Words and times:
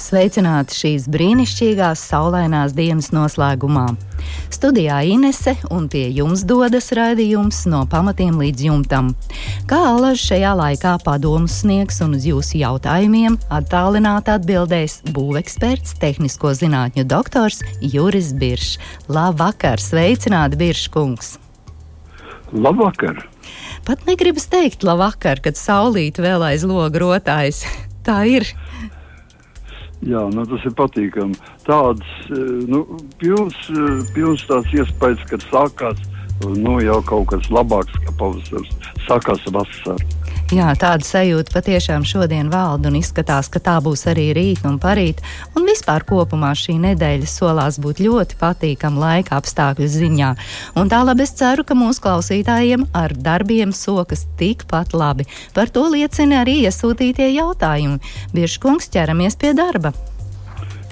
Sveicināti 0.00 0.72
šīs 0.78 1.06
brīnišķīgās 1.12 2.00
saulainās 2.08 2.72
dienas 2.72 3.10
noslēgumā. 3.12 3.84
Studijā 4.52 5.02
Inese 5.12 5.52
un 5.68 5.90
pie 5.92 6.06
jums 6.16 6.46
dodas 6.48 6.88
raidījums 6.96 7.66
no 7.68 7.82
pamatiem 7.90 8.38
līdz 8.40 8.64
jumtam. 8.64 9.10
Kā 9.68 9.80
alaži 9.90 10.30
šajā 10.30 10.54
laikā 10.56 10.94
padomus 11.04 11.58
sniegs 11.60 12.00
un 12.04 12.16
uz 12.16 12.24
jūsu 12.28 12.62
jautājumiem 12.62 13.36
attālināti 13.52 14.32
atbildēs 14.38 15.02
būveksperts, 15.12 15.98
tehnisko 16.00 16.54
zinātņu 16.62 17.04
doktors 17.10 17.60
Juris 17.84 18.32
Biršs. 18.40 18.80
Labvakar, 19.12 19.84
sveicināti 19.84 20.62
Biršs 20.64 20.88
kungs! 20.96 21.34
Labvakar! 22.56 23.20
Pat 23.84 24.08
negribas 24.08 24.48
teikt 24.48 24.82
labvakar, 24.86 25.44
kad 25.44 25.60
saulīte 25.60 26.24
vēl 26.24 26.48
aiz 26.48 26.64
loga 26.64 27.04
rotājas. 27.04 27.66
Tā 28.06 28.22
ir. 28.24 28.48
Jā, 30.00 30.22
nu, 30.32 30.46
tas 30.48 30.62
ir 30.64 30.72
patīkami. 30.78 31.36
Tāds 31.66 32.30
nu, 32.70 32.84
pilns, 33.20 33.58
pilns 34.14 34.46
tāds 34.48 34.72
iespējas, 34.72 35.26
ka 35.28 35.40
sākās 35.44 36.00
nu, 36.48 36.78
jau 36.80 37.00
kaut 37.04 37.28
kas 37.34 37.50
labāks, 37.52 37.98
kā 38.06 38.14
pavasaris, 38.20 38.72
sākās 39.04 39.44
vasara. 39.52 40.19
Jā, 40.50 40.72
tāda 40.74 41.06
sajūta 41.06 41.52
patiešām 41.54 42.02
šodien 42.02 42.48
valda 42.50 42.90
un 42.90 42.96
izskatās, 42.98 43.46
ka 43.54 43.60
tā 43.62 43.76
būs 43.84 44.00
arī 44.10 44.32
rīt 44.34 44.64
un 44.66 44.80
parīt. 44.82 45.20
Un 45.54 45.62
vispār 45.68 46.02
kopumā 46.08 46.50
šī 46.58 46.74
nedēļa 46.82 47.28
solās 47.30 47.78
būt 47.78 48.00
ļoti 48.02 48.38
patīkama 48.40 48.98
laika 48.98 49.38
apstākļu 49.38 49.86
ziņā. 49.92 50.32
Un 50.74 50.90
tālāk 50.90 51.22
es 51.22 51.36
ceru, 51.38 51.62
ka 51.62 51.78
mūsu 51.78 52.02
klausītājiem 52.02 52.88
ar 52.98 53.14
darbiem 53.14 53.70
sokas 53.70 54.26
tikpat 54.42 54.90
labi. 54.90 55.28
Par 55.54 55.70
to 55.70 55.86
liecina 55.94 56.42
arī 56.42 56.64
iesūtītie 56.64 57.30
jautājumi. 57.30 58.02
Bieži 58.34 58.58
kungs 58.66 58.90
ķeramies 58.90 59.38
pie 59.38 59.54
darba. 59.54 59.94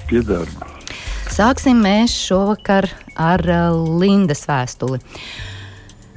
Pie 0.07 0.23
darba. 0.23 0.71
Sāksim 1.27 1.83
mēs 1.83 2.15
šovakar 2.15 2.87
ar 3.19 3.43
uh, 3.43 3.75
Lindas 3.99 4.47
vēstuli. 4.47 5.03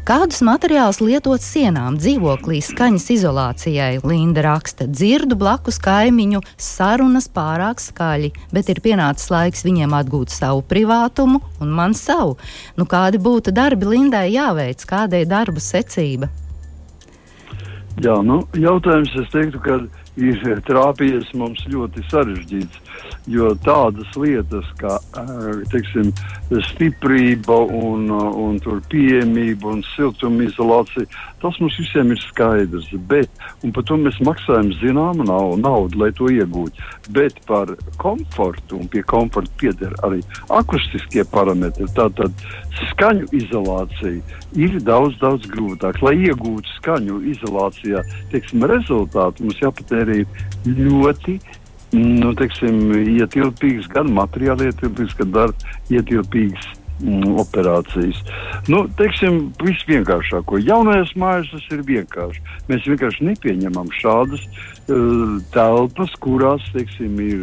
Kādus 0.03 0.41
materiālus 0.42 0.98
lietot 0.98 1.45
sienām, 1.47 1.95
dzīvoklī, 1.95 2.56
skaņas 2.67 3.05
izolācijai? 3.14 4.00
Linda 4.03 4.42
raksta, 4.42 4.89
dzirdu 4.91 5.36
blakus 5.39 5.77
kaimiņu 5.78 6.41
sarunas 6.58 7.28
pārāk 7.31 7.78
skaļi, 7.78 8.33
bet 8.50 8.73
ir 8.75 8.80
pienācis 8.83 9.30
laiks 9.30 9.62
viņiem 9.62 9.95
atgūt 9.95 10.34
savu 10.34 10.64
privātumu 10.67 11.39
un 11.62 11.70
man 11.78 11.95
savu. 11.95 12.34
Nu, 12.75 12.83
kādi 12.83 13.23
būtu 13.23 13.55
darbi 13.55 13.92
Lindai 13.92 14.25
jāveic, 14.34 14.83
kāda 14.91 15.23
ir 15.23 15.30
darbu 15.30 15.62
secība? 15.62 16.33
Jā, 18.03 18.19
nu, 18.27 18.41
jautājums 18.58 19.14
es 19.23 19.30
teiktu, 19.30 19.62
ka 19.62 19.78
ir 20.19 20.64
trāpījies 20.67 21.30
mums 21.39 21.62
ļoti 21.70 22.03
sarežģīts 22.11 22.92
jo 23.31 23.53
tādas 23.62 24.09
lietas 24.19 24.67
kā 24.81 24.97
teiksim, 25.71 26.11
stiprība 26.73 27.59
un, 27.71 28.09
un 28.11 28.59
pieejamība 28.91 29.71
un 29.73 29.83
siltumizolācija, 29.93 31.07
tas 31.43 31.59
mums 31.63 31.79
visiem 31.81 32.13
ir 32.15 32.20
skaidrs. 32.27 32.91
Bet, 33.11 33.31
un 33.63 33.75
par 33.75 33.87
to 33.89 33.98
mēs 34.01 34.19
maksājam 34.25 34.73
zināmu 34.81 35.27
naudu, 35.27 36.03
lai 36.03 36.11
to 36.19 36.31
iegūtu. 36.33 36.89
Bet 37.15 37.39
par 37.48 37.73
komfortu 38.03 38.79
un 38.81 38.91
pie 38.93 39.05
komforta 39.07 39.55
pieder 39.61 39.95
arī 40.07 40.23
akustiskie 40.53 41.24
parametri. 41.30 41.89
Tātad 41.97 42.35
skaņu 42.92 43.30
izolācija 43.36 44.20
ir 44.59 44.79
daudz, 44.85 45.19
daudz 45.23 45.48
grūtāk. 45.53 46.03
Lai 46.05 46.17
iegūtu 46.29 46.77
skaņu 46.79 47.23
izolācijā, 47.35 48.03
teiksim, 48.35 48.67
rezultātu, 48.70 49.47
mums 49.47 49.63
jāpatērē 49.63 50.23
ļoti 50.67 51.39
nu, 51.97 52.33
teiksim, 52.39 52.92
ietilpīgs, 53.19 53.89
gan 53.92 54.13
materiāli 54.17 54.70
ietilpīgs, 54.70 55.17
gan 55.19 55.35
darba 55.35 55.75
ietilpīgs 55.92 56.69
mm, 57.03 57.35
operācijas. 57.42 58.23
Nu, 58.73 58.85
teiksim, 58.98 59.45
viss 59.63 59.86
vienkāršāko. 59.89 60.61
Jaunajās 60.63 61.14
mājās 61.19 61.53
tas 61.53 61.69
ir 61.75 61.85
vienkārši. 61.89 62.45
Mēs 62.70 62.89
vienkārši 62.89 63.29
nepieņemam 63.33 63.92
šādas 64.01 64.47
telpas, 65.55 66.11
kurās 66.23 66.65
teiksim, 66.75 67.19
ir 67.23 67.43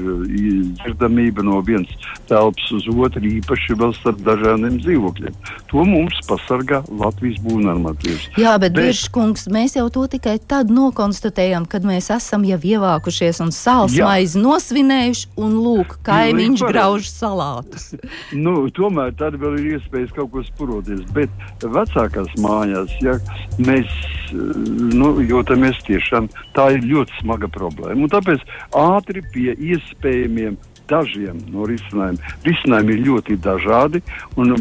dzirdamība 0.80 1.44
no 1.46 1.62
vienas 1.66 1.92
telpas 2.28 2.68
uz 2.76 2.88
otru, 2.92 3.24
īpaši 3.40 3.78
vēl 3.80 3.94
starp 3.96 4.20
dažādiem 4.26 4.80
dzīvokļiem. 4.84 5.38
To 5.72 5.86
mums 5.88 6.20
pasargā 6.28 6.82
Latvijas 6.90 7.40
būvnormatīvs. 7.46 8.28
Jā, 8.40 8.58
bet, 8.60 8.76
bet 8.76 8.90
Biržkungs, 8.90 9.48
mēs 9.54 9.78
jau 9.80 9.88
to 9.94 10.06
tikai 10.12 10.36
tad 10.40 10.72
nokonstatējam, 10.74 11.68
kad 11.70 11.88
mēs 11.88 12.12
esam 12.14 12.44
jau 12.48 12.60
ievākušies 12.60 13.42
un 13.46 13.54
sāls 13.56 13.96
maizi 13.96 14.42
nosvinējuši 14.44 15.32
un 15.40 15.58
lūk, 15.64 16.00
kaimiņš 16.08 16.66
grauž 16.68 17.10
salātus. 17.12 17.94
nu, 18.46 18.68
tomēr 18.76 19.16
tad 19.20 19.40
vēl 19.40 19.60
ir 19.62 19.78
iespējas 19.78 20.14
kaut 20.18 20.34
ko 20.36 20.44
spuroties, 20.52 21.06
bet 21.16 21.64
vecākās 21.64 22.36
mājās, 22.44 22.94
ja 23.06 23.16
mēs 23.64 23.90
nu, 24.34 25.16
jūtamies 25.24 25.80
tiešām, 25.88 26.28
tā 26.54 26.70
ir 26.76 26.86
ļoti 26.86 27.22
smaga 27.22 27.29
problēma. 27.38 28.02
Un 28.04 28.10
tāpēc 28.10 28.42
ātri 28.74 29.22
pie 29.34 29.54
iespējamiem 29.54 30.58
dažiem 30.90 31.38
no 31.54 31.68
risinājumiem. 31.70 32.18
Risinājumi 32.48 32.96
ir 32.96 33.04
ļoti 33.06 33.38
dažādi, 33.46 34.02
un 34.40 34.56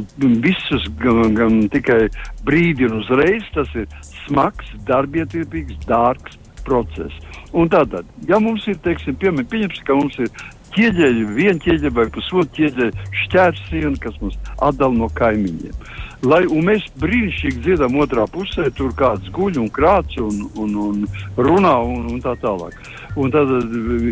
visus 0.45 0.89
gan, 1.01 1.35
gan 1.39 1.63
tikai 1.73 2.09
brīdi 2.45 2.89
un 2.89 3.01
uzreiz 3.01 3.47
tas 3.55 3.73
ir 3.79 3.89
smags, 4.27 4.69
darbietilpīgs, 4.89 5.81
dārgs 5.89 6.37
process. 6.69 7.15
Un 7.57 7.71
tātad, 7.73 8.05
ja 8.29 8.37
mums 8.43 8.67
ir, 8.69 8.77
teiksim, 8.85 9.17
piemēram, 9.17 9.49
pieņemsim, 9.49 9.87
ka 9.89 9.97
mums 9.97 10.19
ir 10.21 10.29
ķieģeļi, 10.75 11.25
viena 11.37 11.63
ķieģeļa 11.65 11.95
vai 11.97 12.09
pusotru 12.15 12.51
ķieģeļa 12.59 13.07
šķērsienu, 13.23 13.95
kas 14.03 14.19
mums 14.23 14.39
atdala 14.57 14.95
no 14.97 15.09
kaimiņiem. 15.19 15.89
Lai, 16.27 16.41
mēs 16.67 16.83
brīnišķīgi 16.99 17.63
dzirdam 17.63 17.95
otrā 18.03 18.25
pusē, 18.33 18.67
tur 18.75 18.91
kāds 18.99 19.29
guļ 19.35 19.61
un 19.63 19.69
krāts 19.71 20.19
un, 20.19 20.49
un, 20.59 20.75
un 20.83 21.05
runā 21.39 21.77
un, 21.87 22.09
un 22.11 22.23
tā 22.25 22.35
tālāk. 22.43 22.75
Un 23.19 23.31
tad 23.35 23.53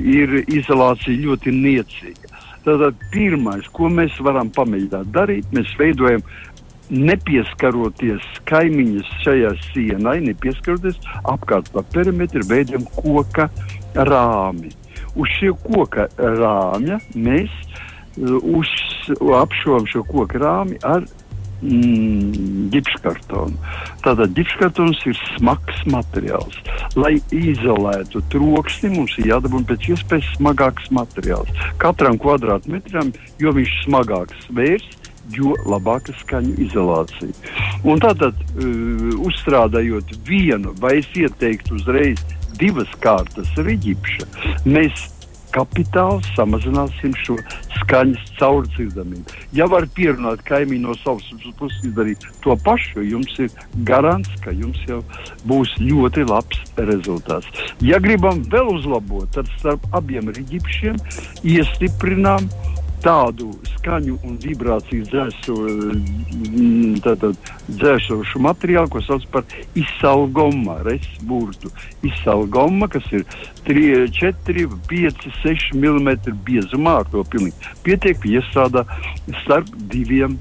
ir 0.07 0.39
izolācija 0.45 1.19
ļoti 1.25 1.55
niecīga. 1.55 2.31
Tātad 2.67 3.03
pirmais, 3.11 3.67
ko 3.75 3.91
mēs 3.91 4.15
varam 4.23 4.53
pamēģināt 4.55 5.11
darīt, 5.15 5.51
mēs 5.55 5.75
veidojam 5.79 6.23
nepieskaroties 6.91 8.23
kaimiņas 8.47 9.13
šajā 9.25 9.53
sienai, 9.69 10.21
nepieskaroties 10.29 10.99
apkārt 11.27 11.73
pa 11.75 11.83
perimetru, 11.95 12.47
veidojam 12.47 12.87
koka 12.95 13.49
rāmi. 13.95 14.71
Uz 15.17 15.37
šī 15.39 15.53
koka 15.65 16.09
rāmja 16.17 17.01
mēs 17.15 17.53
uh, 17.63 18.37
uz, 18.43 18.73
apšovām 19.43 19.87
šo 19.91 20.03
koka 20.09 20.41
rāmi 20.41 20.79
ar 20.85 21.05
mm, 21.63 22.69
ģipskartonu. 22.75 23.57
Tātad 24.05 24.35
ģipskartons 24.37 25.03
ir 25.09 25.19
smags 25.37 25.83
materiāls. 25.93 26.61
Lai 26.97 27.17
izolētu 27.35 28.23
troksni, 28.33 28.93
mums 28.97 29.17
ir 29.21 29.33
jādabūna 29.35 29.69
pēc 29.73 29.91
iespējas 29.95 30.31
smagāks 30.37 30.93
materiāls. 30.95 31.51
Katram 31.83 32.21
kvadrātmetram, 32.23 33.13
jo 33.43 33.57
viņš 33.57 33.75
smagāks 33.87 34.49
vērs, 34.57 34.87
jo 35.35 35.57
labāka 35.67 36.15
skaņu 36.21 36.55
izolācija. 36.69 37.35
Un 37.87 38.01
tātad, 38.03 38.39
uh, 38.57 39.11
uzstrādājot 39.27 40.17
vienu, 40.29 40.75
vai 40.81 40.99
es 41.03 41.11
ieteiktu 41.19 41.81
uzreiz 41.81 42.23
divas 42.57 42.93
kārtas 43.03 43.51
riģipša, 43.61 44.29
mēs 44.65 45.11
kapitāli 45.57 46.23
samazināsim 46.37 47.15
šo 47.25 47.37
skaņas 47.81 48.33
caurdzirdamību. 48.39 49.35
Ja 49.57 49.69
var 49.71 49.89
pierunāt 49.97 50.45
kaimiņu 50.49 50.91
no 50.91 50.97
savas 51.01 51.27
puses 51.59 51.83
izdarīt 51.89 52.25
to 52.45 52.57
pašu, 52.67 53.05
jums 53.07 53.33
ir 53.43 53.53
garants, 53.89 54.31
ka 54.45 54.53
jums 54.53 54.79
jau 54.89 55.03
būs 55.49 55.73
ļoti 55.81 56.27
labs 56.29 56.63
rezultāts. 56.77 57.67
Ja 57.85 58.01
gribam 58.03 58.45
vēl 58.53 58.75
uzlabot, 58.77 59.31
tad 59.37 59.51
starp 59.57 59.85
abiem 59.97 60.31
riģipšiem 60.37 61.01
iestiprinām 61.57 62.51
tādu 63.07 63.53
skaņu 63.77 64.17
un 64.27 64.35
vibrāciju 64.43 65.05
mm, 65.07 66.97
dzēsošu 67.79 68.43
materiālu, 68.43 68.91
ko 68.91 69.03
sauc 69.07 69.27
par 69.31 69.47
izsalgoma, 69.79 70.81
resburtu. 70.87 71.71
Izsalgoma, 72.07 72.89
kas 72.91 73.07
ir 73.15 73.23
3, 73.69 74.11
4, 74.17 74.67
5, 74.91 75.31
6 75.45 75.79
mm 75.79 76.11
biezumā, 76.49 76.99
ar 77.05 77.11
to 77.13 77.23
pilnīgi 77.31 77.73
pietiek, 77.87 78.27
iestrādā 78.27 78.87
starp 79.45 79.71
diviem 79.93 80.39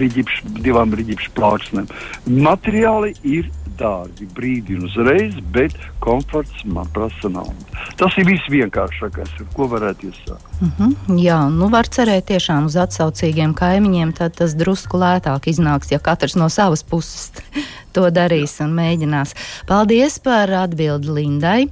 riģipš, 0.00 0.42
divām 0.64 0.94
riģipšu 0.96 1.32
plāksnēm. 1.36 1.88
Materiāli 2.26 3.14
ir 3.22 3.50
dārgi 3.76 4.26
brīdi 4.36 4.76
un 4.76 4.86
uzreiz, 4.88 5.36
bet 5.52 5.74
komforts 6.00 6.64
man 6.64 6.88
prasa 6.94 7.30
naudu. 7.32 7.66
Tas 8.00 8.16
ir 8.20 8.28
viss 8.28 8.48
vienkāršākais, 8.52 9.34
ar 9.40 9.50
ko 9.56 9.68
varētu 9.72 10.10
iesākt. 10.10 10.46
Uh 10.60 10.68
mhm. 10.68 10.92
-huh. 11.06 11.20
Jā, 11.22 11.40
nu 11.52 11.68
var 11.68 11.88
cerēt 11.88 12.26
tiešām 12.32 12.66
uz 12.66 12.76
atsaucīgiem 12.76 13.54
kaimiņiem, 13.54 14.12
tad 14.12 14.36
tas 14.36 14.54
drusku 14.54 14.96
lētāk 14.98 15.48
iznāks, 15.52 15.92
ja 15.92 15.98
katrs 15.98 16.36
no 16.36 16.48
savas 16.48 16.82
puses 16.82 17.32
to 17.94 18.10
darīs 18.10 18.60
un 18.60 18.74
mēģinās. 18.74 19.34
Paldies 19.66 20.18
par 20.18 20.50
atbildi 20.50 21.08
Lindai! 21.10 21.68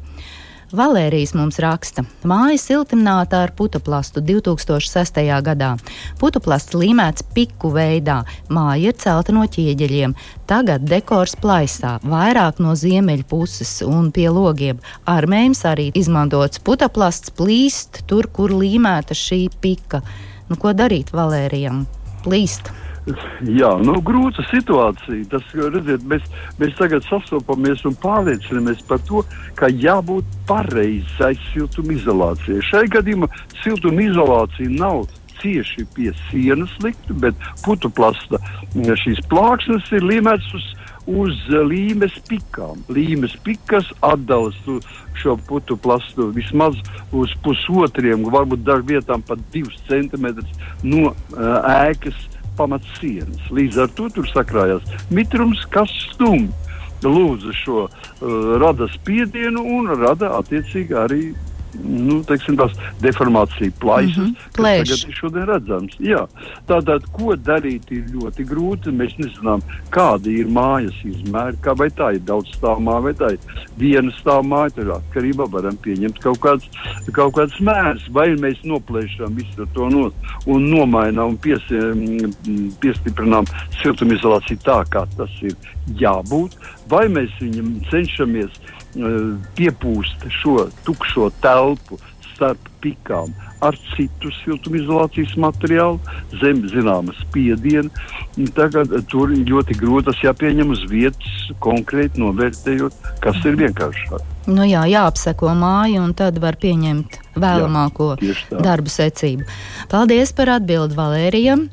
Valērijas 0.74 1.30
mums 1.38 1.60
raksta, 1.62 2.02
māja 2.26 2.56
siltumnāta 2.58 3.44
ar 3.44 3.52
putuplastu 3.54 4.18
2006. 4.26 5.20
gadā. 5.46 5.68
Putuplasts 6.18 6.74
līmēts 6.74 7.22
piku 7.36 7.70
veidā, 7.76 8.16
māja 8.50 8.90
ir 8.90 8.96
celta 8.98 9.34
no 9.36 9.44
ķieģeļiem. 9.46 10.16
Tagad 10.50 10.82
dekors 10.90 11.36
plaisā, 11.38 11.94
vairāk 12.02 12.58
no 12.64 12.74
ziemeļu 12.74 13.26
puses 13.30 13.76
un 13.86 14.10
pie 14.14 14.26
logiem. 14.34 14.80
Armējums 15.06 15.62
arī 15.70 15.90
izmantots 15.94 16.58
putuplasts 16.58 17.30
plīst 17.38 18.02
tur, 18.10 18.26
kur 18.26 18.56
līmēta 18.58 19.14
šī 19.14 19.44
pika. 19.62 20.02
Nu, 20.50 20.58
ko 20.58 20.74
darīt 20.74 21.14
Valērijam? 21.14 21.84
Plīst! 22.26 22.74
Jā, 23.04 23.74
nu, 23.84 23.98
grūta 24.00 24.44
situācija. 24.48 25.26
Tas, 25.32 25.48
redziet, 25.52 26.06
mēs, 26.08 26.24
mēs 26.60 26.72
tagad 26.78 27.04
sastopamies 27.04 27.84
un 27.88 27.96
pārliecinamies 28.00 28.80
par 28.88 29.02
to, 29.04 29.20
ka 29.58 29.68
jābūt 29.68 30.38
pareizai 30.48 31.34
siltumizolācijai. 31.50 32.64
Šai 32.64 32.86
gadījumā 32.94 33.28
siltumizolācija 33.60 34.72
nav 34.72 35.04
cieši 35.42 35.84
pie 35.92 36.14
sienas 36.30 36.72
likta, 36.80 37.12
bet 37.26 37.48
putuplasta 37.66 38.40
šīs 38.72 39.20
plāksnes 39.28 39.90
ir 39.92 40.06
līmētas 40.08 40.54
uz, 40.56 40.70
uz 41.04 41.40
līmes 41.68 42.16
pikām. 42.30 42.80
Līmes 42.88 43.36
pikas 43.44 43.90
atdalas 44.00 44.56
šo 45.20 45.36
putuplastu 45.48 46.30
vismaz 46.32 46.80
uz 47.12 47.36
pusotriem, 47.44 48.24
varbūt 48.32 48.64
dažvietām 48.64 49.22
pat 49.28 49.44
divus 49.52 49.76
centimetrus 49.90 50.56
no 50.82 51.10
uh, 51.12 51.58
ēkas 51.84 52.16
pamatsienas. 52.58 53.48
Līdz 53.54 53.80
ar 53.84 53.94
to 53.98 54.10
tur 54.14 54.28
sakrājās 54.30 54.84
mitrums, 55.14 55.64
kas 55.74 55.92
stumj. 56.12 56.50
Lūdzu 57.04 57.52
šo 57.58 57.80
uh, 57.84 57.96
rada 58.62 58.86
spiedienu 58.94 59.60
un 59.76 59.90
rada 60.00 60.30
attiecīgi 60.38 60.96
arī 60.96 61.24
nu, 61.82 62.20
teiksim, 62.26 62.56
tās 62.58 62.74
deformācija 63.02 63.72
plaisas, 63.80 64.16
mm 64.16 64.24
-hmm. 64.24 64.52
kas 64.56 64.64
tagad 64.64 65.08
ir 65.08 65.18
šodien 65.20 65.46
redzams. 65.48 65.96
Jā. 65.98 66.26
Tātad, 66.68 67.06
ko 67.12 67.36
darīt 67.36 67.90
ir 67.90 68.04
ļoti 68.14 68.46
grūti. 68.48 68.94
Mēs 68.94 69.16
nezinām, 69.18 69.62
kādi 69.90 70.38
ir 70.40 70.46
mājas 70.46 70.96
izmēri, 71.04 71.56
kā 71.60 71.76
vai 71.78 71.88
tā 71.90 72.14
ir 72.14 72.20
daudz 72.20 72.48
stāvā 72.56 72.78
māja, 72.78 73.00
vai 73.00 73.14
tā 73.14 73.32
ir 73.32 73.38
viena 73.78 74.12
stāvā 74.20 74.42
māja. 74.42 74.74
Tur 74.74 74.92
atkarībā 74.96 75.50
varam 75.50 75.76
pieņemt 75.76 76.18
kaut 76.22 76.40
kāds, 76.40 76.68
kaut 77.12 77.34
kāds 77.34 77.60
mērs, 77.60 78.08
vai 78.10 78.28
mēs 78.34 78.64
noplēšam 78.64 79.34
visu 79.36 79.66
to 79.74 79.88
no, 79.90 80.10
un 80.46 80.70
nomainām 80.70 81.34
un 81.34 81.36
pies, 81.36 81.62
piestiprinām 82.80 83.44
siltumizolāciju 83.82 84.58
tā, 84.64 84.84
kā 84.90 85.06
tas 85.16 85.30
ir 85.42 85.54
jābūt, 86.00 86.56
vai 86.88 87.06
mēs 87.12 87.32
viņam 87.40 87.70
cenšamies 87.90 88.50
piepūst 89.58 90.28
šo 90.40 90.68
tukšo 90.86 91.30
telpu 91.42 91.98
starp 92.34 92.70
pikām 92.82 93.32
ar 93.64 93.76
citu 93.94 94.30
siltumizolācijas 94.42 95.36
materiālu, 95.40 96.00
zem 96.40 96.60
zināma 96.68 97.14
spiediena. 97.20 97.88
Tagad 98.56 98.92
tur 99.10 99.32
ir 99.32 99.46
ļoti 99.48 99.76
grūti 99.78 100.10
tas 100.10 100.22
jāpieņem 100.24 100.72
uz 100.74 100.82
vietas, 100.90 101.36
konkrēti 101.64 102.20
novērtējot, 102.20 102.98
kas 103.24 103.38
ir 103.46 103.56
vienkāršāk. 103.62 104.26
Nu 104.50 104.66
jā, 104.68 104.82
jāapseko 104.90 105.54
māju, 105.56 106.02
un 106.04 106.12
tad 106.18 106.40
var 106.42 106.58
pieņemt 106.60 107.20
vēlamāko 107.40 108.10
jā, 108.20 108.36
darbu 108.52 108.92
secību. 108.92 109.48
Paldies 109.92 110.34
par 110.36 110.58
atbildi 110.58 110.98
Valērijam! 110.98 111.68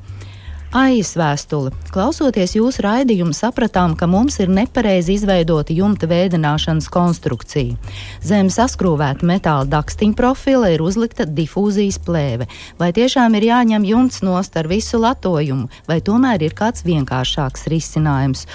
Aijas 0.71 1.17
vēstuli. 1.19 1.73
Klausoties 1.91 2.53
jūsu 2.55 2.85
raidījumu, 2.85 3.33
sapratām, 3.35 3.91
ka 3.99 4.07
mums 4.07 4.37
ir 4.39 4.47
nepareizi 4.47 5.17
izveidota 5.17 5.75
jumta 5.75 6.07
veidināšanas 6.07 6.85
konstrukcija. 6.87 7.75
Zem 8.23 8.47
saskrūvēta 8.47 9.27
metāla 9.27 9.67
dakstiņa 9.67 10.15
profila 10.15 10.69
ir 10.71 10.79
uzlikta 10.79 11.25
difūzijas 11.27 11.97
plēve. 12.05 12.47
Vai 12.79 12.93
tiešām 12.95 13.35
ir 13.35 13.49
jāņem 13.49 13.87
jumts 13.89 14.21
nost 14.23 14.55
ar 14.55 14.69
visu 14.71 15.01
latojumu, 15.03 15.67
vai 15.91 15.99
tomēr 15.99 16.47
ir 16.47 16.55
kāds 16.55 16.87
vienkāršāks 16.87 17.67
risinājums? 17.67 18.45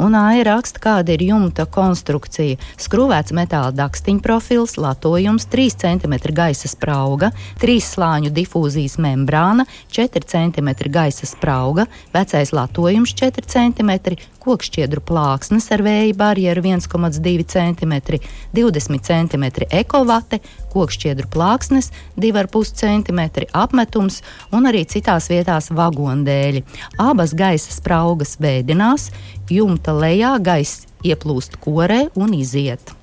Un 0.00 0.16
Aija 0.16 0.48
raksta, 0.48 0.80
kāda 0.80 1.12
ir 1.12 1.26
jumta 1.28 1.68
konstrukcija. 1.68 2.56
Skrūvēts 2.80 3.36
metāla 3.36 3.76
dakstiņa 3.76 4.24
profils, 4.24 4.78
latojums 4.80 5.44
3 5.52 5.76
cm 5.84 6.16
gaisa 6.40 6.72
sprauga, 6.72 7.34
3 7.60 7.84
slāņu 7.92 8.32
difūzijas 8.32 8.96
membrāna, 8.96 9.68
4 9.92 10.24
cm 10.32 10.72
gaisa 10.88 11.28
sprauga 11.28 11.65
auga, 11.66 11.86
vecais 12.14 12.52
latojums 12.54 13.12
4 13.18 13.42
cm, 13.50 13.92
kokšķiedru 14.46 15.02
plāksnes 15.06 15.66
ar 15.74 15.82
vēja 15.82 16.14
barjeru 16.18 16.62
1,2 16.70 17.44
cm, 17.50 17.94
20 18.54 19.08
cm 19.08 19.44
ekovate, 19.80 20.40
kokšķiedru 20.74 21.30
plāksnes 21.32 21.90
2,5 22.22 22.74
cm 22.82 23.20
apmetums 23.52 24.22
un 24.54 24.70
arī 24.70 24.84
citās 24.86 25.30
vietās 25.32 25.70
vagondēļi. 25.74 26.62
Abas 27.02 27.34
gaisa 27.36 27.74
spraugas 27.74 28.36
veidinās, 28.42 29.10
jumta 29.50 29.96
lejā 29.96 30.36
gaiss 30.38 30.86
ieplūst 31.06 31.58
korē 31.62 32.06
un 32.14 32.34
iziet. 32.36 32.94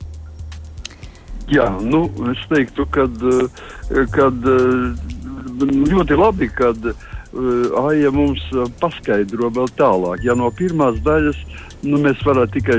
Jā, 1.52 1.68
nu, 1.84 2.06
es 2.32 2.40
teiktu, 2.48 2.86
ka 2.88 3.04
ļoti 5.94 6.16
labi, 6.18 6.48
kad 6.56 6.78
Eh, 6.88 7.13
Aija 7.34 8.12
mums 8.14 8.42
eh, 8.54 8.68
paskaidro 8.82 9.50
vēl 9.54 9.70
tālāk. 9.78 10.22
Ja 10.26 10.36
no 10.38 10.52
pirmās 10.54 11.00
daļas 11.06 11.40
nu, 11.84 11.98
mēs 12.04 12.22
varētu 12.26 12.60
tikai 12.60 12.78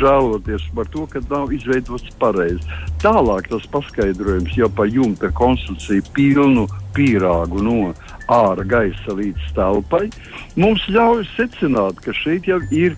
žēloties 0.00 0.64
par 0.74 0.88
to, 0.92 1.04
ka 1.10 1.22
nav 1.30 1.52
izveidots 1.54 2.10
pareizi. 2.20 2.64
Tālāk 3.04 3.48
tas 3.52 3.68
paskaidrojums 3.72 4.56
jau 4.58 4.68
par 4.74 4.90
jumta 4.90 5.30
konstrukciju 5.38 6.02
pilnu 6.16 6.66
pīrāgu 6.96 7.62
no 7.62 7.92
ārā 8.32 8.64
gaisa 8.66 9.14
līdz 9.14 9.52
telpai, 9.56 10.08
mums 10.56 10.84
ļauj 10.88 11.26
secināt, 11.34 12.00
ka 12.04 12.14
šeit 12.16 12.48
jau 12.48 12.60
ir 12.72 12.96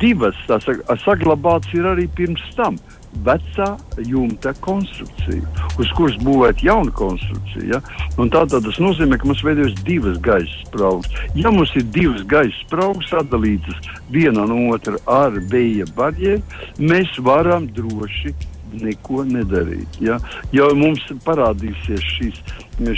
divas, 0.00 0.38
tā 0.48 0.58
saglabāts 1.04 1.74
ir 1.76 1.88
arī 1.90 2.08
pirms 2.16 2.44
tam 2.56 2.80
vecā 3.26 3.68
jumta 4.08 4.52
konstrukcija, 4.64 5.42
uz 5.80 5.90
kuras 5.96 6.16
būvēt 6.24 6.62
jaunu 6.64 6.92
konstrukciju. 6.96 7.68
Ja? 7.74 7.80
Tātad 8.16 8.64
tas 8.64 8.80
nozīmē, 8.82 9.18
ka 9.20 9.28
mums 9.28 9.44
veidojas 9.44 9.76
divas 9.86 10.18
gaisa 10.24 10.62
spraugas. 10.66 11.12
Ja 11.38 11.52
mums 11.54 11.74
ir 11.76 11.84
divas 11.94 12.24
gaisa 12.28 12.56
spraugas 12.64 13.10
sadalītas 13.12 13.92
viena 14.12 14.46
no 14.48 14.72
otra 14.72 14.98
ar 15.10 15.36
vēja 15.52 15.88
barjeru, 15.96 16.42
mēs 16.80 17.12
varam 17.22 17.68
droši 17.76 18.34
neko 18.80 19.24
nedarīt. 19.28 19.98
Ja, 20.02 20.18
ja 20.54 20.68
mums 20.76 21.02
parādīsies 21.26 22.06
šīs, 22.16 22.40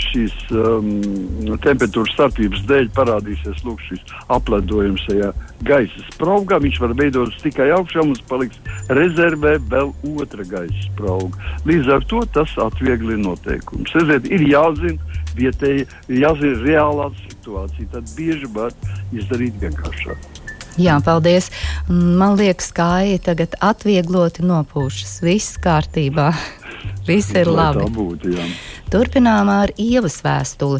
šīs 0.07 0.35
um, 0.55 0.89
temperatūras 1.63 2.13
starpības 2.15 2.63
dēļ, 2.69 2.89
parādīsies 2.95 3.63
lūk, 3.65 3.83
šis 3.89 4.15
apledojums 4.33 5.05
tajā 5.09 5.31
gaisa 5.67 6.05
spraugā, 6.11 6.59
viņš 6.63 6.79
var 6.83 6.95
veidoties 6.99 7.43
tikai 7.43 7.69
augšā, 7.75 8.05
mums 8.05 8.23
paliks 8.29 8.61
rezervē 8.93 9.57
vēl 9.71 9.93
otra 10.15 10.47
gaisa 10.49 10.87
sprauga. 10.87 11.53
Līdz 11.67 11.93
ar 11.97 12.07
to 12.11 12.23
tas 12.35 12.55
atviegli 12.61 13.19
noteikums. 13.21 13.93
Redziet, 13.97 14.31
ir 14.31 14.47
jāzina 14.51 15.21
vietēji, 15.35 15.87
jāzina 16.21 16.63
reālā 16.63 17.11
situācija, 17.25 17.91
tad 17.97 18.15
bieži 18.17 18.49
var 18.55 18.75
izdarīt 19.15 19.61
vienkāršāk. 19.63 20.44
Jā, 20.75 20.97
paldies. 20.99 21.47
Man 21.87 22.35
liekas, 22.39 22.73
ka 22.75 22.89
Aija 22.99 23.21
tagad 23.29 23.55
atviegloti 23.63 24.43
nopūšas. 24.43 25.21
Viss 25.23 25.55
kārtībā. 25.63 26.33
Viss 27.05 27.35
ir 27.37 27.51
labi. 27.51 27.85
Būtu, 27.93 28.33
jā. 28.33 28.47
Turpinām 28.93 29.49
ar 29.49 29.71
ievas 29.81 30.19
vēstuli. 30.21 30.77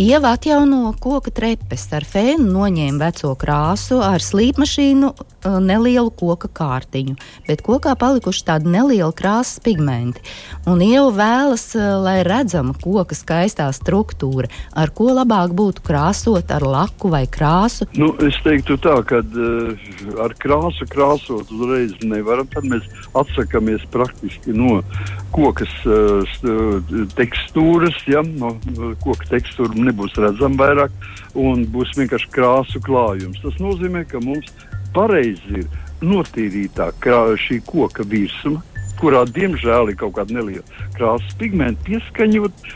Ieva 0.00 0.32
atjauno 0.38 0.94
koka 1.00 1.30
trepes, 1.34 1.84
ar 1.92 2.04
fēnu 2.08 2.48
noņēma 2.48 3.00
veco 3.02 3.34
krāsu, 3.36 3.98
ar 4.00 4.24
slīpmašīnu 4.24 5.10
uh, 5.12 5.58
nelielu 5.60 6.08
koka 6.16 6.48
kārtiņu, 6.48 7.18
bet 7.48 7.60
kokā 7.64 7.92
palikuši 8.00 8.46
tādi 8.48 8.72
nelieli 8.72 9.12
krāsas 9.16 9.60
pigmenti. 9.64 10.24
Un 10.64 10.80
Ieva 10.84 11.10
vēlas, 11.18 11.66
uh, 11.76 11.98
lai 12.00 12.22
redzama 12.26 12.72
koka 12.82 13.16
skaistā 13.16 13.68
struktūra, 13.76 14.48
ar 14.72 14.92
ko 14.96 15.10
labāk 15.12 15.52
būtu 15.56 15.84
krāsot 15.84 16.52
ar 16.56 16.64
laku 16.64 17.12
vai 17.12 17.26
krāsu. 17.28 17.88
Nu, 18.00 18.14
es 18.24 18.40
teiktu 18.46 18.78
tā, 18.80 18.96
ka 19.04 19.20
uh, 19.20 19.86
ar 20.24 20.36
krāsu 20.40 20.88
krāsot 20.88 21.52
uzreiz 21.52 21.92
nevaram, 22.00 22.48
tad 22.48 22.64
mēs 22.64 22.88
atsakamies 23.12 23.84
praktiski 23.92 24.56
no 24.56 24.80
kokas 25.32 25.72
uh, 25.88 26.24
tekstūras, 27.16 27.98
ja, 28.10 28.22
no 28.22 28.54
koka 29.02 29.28
tekstūra 29.30 29.86
nebūs 29.88 30.16
redzama 30.20 30.66
vairāk, 30.66 31.06
un 31.38 31.64
būs 31.72 31.94
vienkārši 31.98 32.32
krāsu 32.34 32.82
klājums. 32.84 33.40
Tas 33.44 33.58
nozīmē, 33.62 34.04
ka 34.08 34.20
mums 34.24 34.50
pareizi 34.96 35.62
ir 35.62 35.70
notīrītā 36.02 36.90
šī 37.38 37.60
koka 37.66 38.04
virsma, 38.08 38.60
kurā 39.00 39.24
diemžēl 39.26 39.90
ir 39.90 39.98
kaut 39.98 40.16
kāda 40.18 40.36
neliela 40.38 40.88
krāsas 40.96 41.38
pigmenta, 41.38 41.82
pieskaņot 41.86 42.66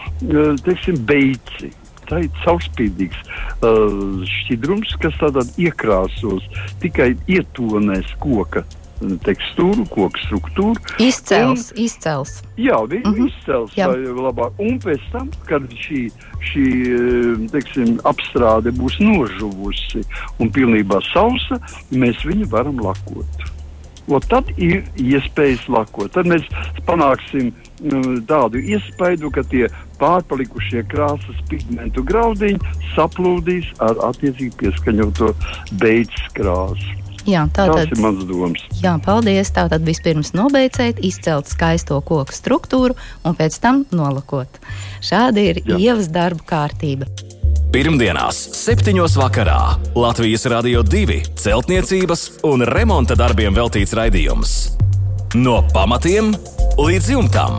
teiksim, 0.66 1.02
beici. 1.06 1.72
Tā 2.06 2.20
ir 2.22 2.30
caurspīdīgs 2.44 3.18
uh, 3.66 4.22
šķidrums, 4.30 4.92
kas 5.02 5.16
tādā 5.18 5.42
iekrāsos, 5.58 6.44
tikai 6.78 7.16
ietonēs 7.26 8.12
koka 8.22 8.62
tekstūru, 9.00 9.84
koku 9.92 10.22
struktūru. 10.24 10.80
Izcels, 11.02 11.70
un, 11.72 11.82
izcels. 11.84 12.36
Jā, 12.56 12.78
viņi 12.88 13.04
uh 13.04 13.12
-huh. 13.12 13.26
izcels 13.28 13.74
jā. 13.76 13.88
labāk. 13.88 14.52
Un 14.58 14.78
pēc 14.80 15.02
tam, 15.12 15.30
kad 15.46 15.62
šī, 15.72 16.06
šī 16.52 16.66
teiksim, 17.52 17.98
apstrāde 18.04 18.72
būs 18.72 19.00
nožuvusi 19.00 20.04
un 20.38 20.50
pilnībā 20.50 21.00
sausa, 21.12 21.60
mēs 21.90 22.24
viņu 22.24 22.48
varam 22.50 22.80
lakot. 22.80 23.52
O, 24.06 24.20
tad 24.22 24.46
ir 24.56 24.84
iespējas 25.02 25.64
lakot. 25.68 26.12
Tad 26.14 26.28
mēs 26.30 26.44
panāksim 26.86 27.50
nu, 27.82 28.20
tādu 28.28 28.60
iespaidu, 28.62 29.32
ka 29.34 29.42
tie 29.50 29.66
pārpalikušie 29.98 30.84
krāsas 30.92 31.40
pigmentu 31.50 32.04
graudiņi 32.06 32.60
saplūdīs 32.94 33.72
ar 33.82 33.98
attiecīgi 34.10 34.54
pieskaņoto 34.62 35.32
beigas 35.82 36.30
krāsu. 36.38 37.05
Jā, 37.26 37.44
tā 37.50 37.66
tad, 37.70 37.90
ir 37.90 38.00
mans 38.02 38.22
domas. 38.26 38.62
Jā, 38.78 38.96
paldies. 39.02 39.50
Tātad 39.54 39.82
vispirms 39.86 40.32
nobeicēt, 40.36 41.00
izcelt 41.04 41.50
skaisto 41.50 41.98
koku 42.06 42.34
struktūru 42.34 42.96
un 43.26 43.38
pēc 43.38 43.58
tam 43.62 43.84
nolakot. 43.94 44.60
Šāda 45.04 45.42
ir 45.42 45.62
jā. 45.64 45.78
ievas 45.88 46.10
darba 46.12 46.46
kārtība. 46.46 47.10
Pirmdienās, 47.74 48.38
7. 48.56 48.94
vakarā 49.18 49.58
Latvijas 49.98 50.46
Rādio 50.48 50.84
2 50.86 51.18
celtniecības 51.36 52.22
un 52.46 52.64
remonta 52.64 53.18
darbiem 53.18 53.56
veltīts 53.56 53.92
raidījums. 53.98 54.54
No 55.36 55.58
pamatiem 55.74 56.30
līdz 56.78 57.10
jumtam. 57.16 57.58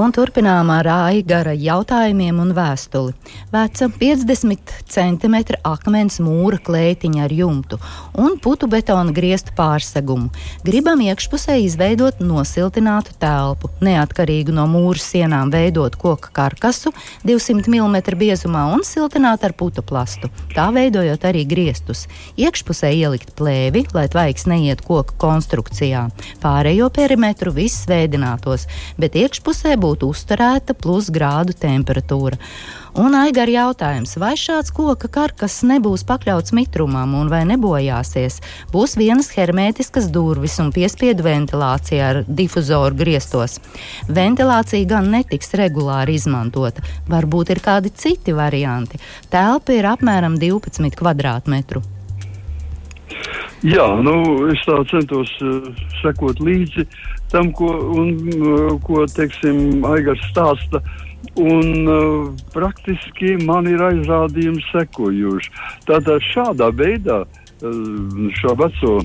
Un 0.00 0.08
turpinām 0.08 0.70
ar 0.72 0.86
Aigara 0.88 1.52
jautājumiem 1.52 2.38
un 2.40 2.54
vēstuli. 2.56 3.12
Veca 3.52 3.90
50 3.92 4.70
cm 4.88 5.34
akmens 5.68 6.16
mūra 6.24 6.56
klētiņa 6.64 7.26
ar 7.26 7.34
jumtu 7.36 7.76
un 8.16 8.38
putu 8.40 8.70
betona 8.72 9.12
griestu 9.12 9.52
pārsegumu. 9.58 10.30
Gribam 10.64 11.02
iekšpusē 11.04 11.58
izveidot 11.66 12.22
nosiltinātu 12.24 13.12
telpu, 13.20 13.68
neatkarīgu 13.84 14.54
no 14.56 14.64
mūra 14.70 15.02
sienām 15.02 15.52
veidot 15.52 15.98
koka 16.00 16.32
karkasu 16.40 16.94
200 17.28 17.68
mm 17.68 18.16
biezumā 18.16 18.64
un 18.72 18.86
siltināt 18.88 19.44
ar 19.44 19.52
putu 19.52 19.84
plastu, 19.84 20.32
tā 20.56 20.70
veidojot 20.72 21.28
arī 21.28 21.44
griestus. 21.44 22.06
Iekšpusē 22.40 22.94
ielikt 22.96 23.36
plēvi, 23.36 23.84
lai 23.92 24.06
tvaiks 24.08 24.48
neiet 24.48 24.80
koka 24.88 25.20
konstrukcijā. 25.20 26.08
Pārējo 26.40 26.88
perimetru 26.96 27.52
viss 27.52 27.84
veidinātos, 27.92 28.64
bet 28.96 29.20
iekšpusē 29.20 29.76
būtu 29.82 30.12
uzturēta 30.14 30.76
plus 30.78 31.10
grādu 31.12 31.56
temperatūra. 31.58 32.38
Un 32.92 33.14
aigar 33.16 33.48
jautājums, 33.48 34.18
vai 34.20 34.34
šāds 34.36 34.68
koka 34.76 35.08
karkas 35.08 35.62
nebūs 35.64 36.02
pakļauts 36.04 36.52
mitrumam 36.52 37.14
un 37.16 37.30
vai 37.32 37.40
nebojāsies? 37.48 38.36
Būs 38.72 38.98
vienas 39.00 39.30
hermētiskas 39.32 40.10
durvis 40.12 40.58
un 40.60 40.68
piespiedu 40.76 41.24
ventilācija 41.24 42.10
ar 42.10 42.20
difuzoru 42.28 42.98
griestos. 42.98 43.56
Ventilācija 44.12 44.90
gan 44.90 45.08
netiks 45.14 45.56
regulāri 45.56 46.18
izmantota, 46.20 46.84
varbūt 47.08 47.54
ir 47.56 47.62
kādi 47.64 47.94
citi 47.96 48.36
varianti. 48.36 49.00
Telpa 49.32 49.72
ir 49.72 49.88
apmēram 49.88 50.36
12 50.36 50.92
kvadrātmetru. 51.00 51.80
Jā, 53.62 53.86
nu, 54.02 54.14
es 54.50 54.60
tā 54.66 54.76
centos 54.90 55.32
uh, 55.40 55.68
sekot 56.02 56.40
līdzi 56.42 56.84
tam, 57.32 57.52
ko, 57.56 57.72
un, 57.96 58.12
uh, 58.36 58.74
ko 58.84 59.06
teiksim, 59.10 59.82
Aigars 59.88 60.22
stāsta. 60.30 60.82
Un 61.40 61.86
uh, 61.88 62.32
praktiski 62.52 63.38
man 63.46 63.68
ir 63.70 63.80
aizrādījumi 63.80 64.60
sekojoši. 64.68 65.52
Tātad 65.88 66.20
šādā 66.28 66.68
veidā 66.76 67.22
uh, 67.24 67.38
šo 68.36 68.54
veco 68.58 68.98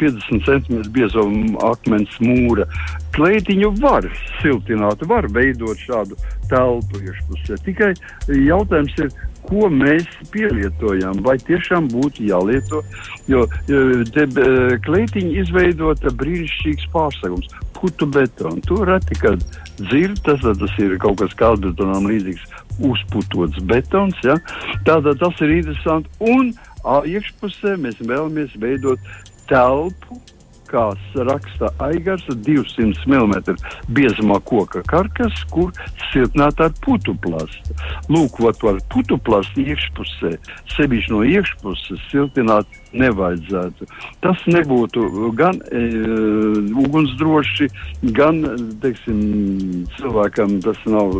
50 0.00 0.44
cm 0.44 0.82
biezo 0.92 1.24
akmens 1.70 2.18
mūra 2.20 2.66
kleitiņu 3.14 3.70
var 3.80 4.08
siltināt, 4.42 5.04
var 5.06 5.28
veidot 5.32 5.78
šādu 5.86 6.18
telpu 6.50 7.00
iekšpusē. 7.00 7.60
Tikai 7.66 7.92
jautājums 8.28 8.98
ir, 8.98 9.12
ko 9.48 9.68
mēs 9.72 10.08
pielietojam, 10.32 11.20
vai 11.24 11.36
tiešām 11.42 11.88
būtu 11.92 12.26
jālieto. 12.28 12.82
Jo 13.30 13.44
te 14.14 14.26
kleitiņi 14.84 15.38
izveidota 15.42 16.12
brīnišķīgs 16.20 16.88
pārsegums, 16.92 17.50
putu 17.76 18.08
betonu. 18.08 18.62
To 18.68 18.82
reti, 18.88 19.16
kad 19.20 19.42
dzird, 19.80 20.20
tas, 20.26 20.44
tas 20.44 20.78
ir 20.82 20.96
kaut 21.02 21.20
kas 21.22 21.36
kārdbetonam 21.40 22.08
līdzīgs, 22.10 22.44
uzputots 22.84 23.60
betons. 23.68 24.20
Ja? 24.26 24.38
Tātad 24.88 25.20
tas 25.22 25.42
ir 25.44 25.58
interesanti. 25.58 26.12
Un 26.24 26.54
iekšpusē 26.84 27.76
mēs 27.80 28.00
vēlamies 28.04 28.56
veidot 28.60 29.00
telpu, 29.48 30.20
kā 30.74 30.84
raksta 31.28 31.70
Aigars, 31.86 32.26
200 32.46 33.06
mm 33.06 33.34
biezumā 33.94 34.40
koka 34.48 34.82
karkas, 34.90 35.44
kur 35.52 35.70
siltināta 36.10 36.68
ar 36.68 36.78
putu 36.84 37.14
plastu. 37.22 37.76
Lūk, 38.10 38.40
vat 38.42 38.64
ar 38.70 38.80
putu 38.92 39.18
plastu 39.26 39.62
iekšpusē, 39.64 40.34
sevišķi 40.76 41.14
no 41.14 41.22
iekšpuses 41.28 42.08
siltināt 42.10 42.80
nevajadzētu. 42.94 43.86
Tas 44.24 44.40
nebūtu 44.50 45.30
gan 45.38 45.58
e, 45.68 45.82
ugunsdroši, 46.84 47.68
gan 48.16 48.40
teiksim, 48.82 49.20
cilvēkam 49.98 50.56
tas 50.64 50.80
nav 50.88 51.18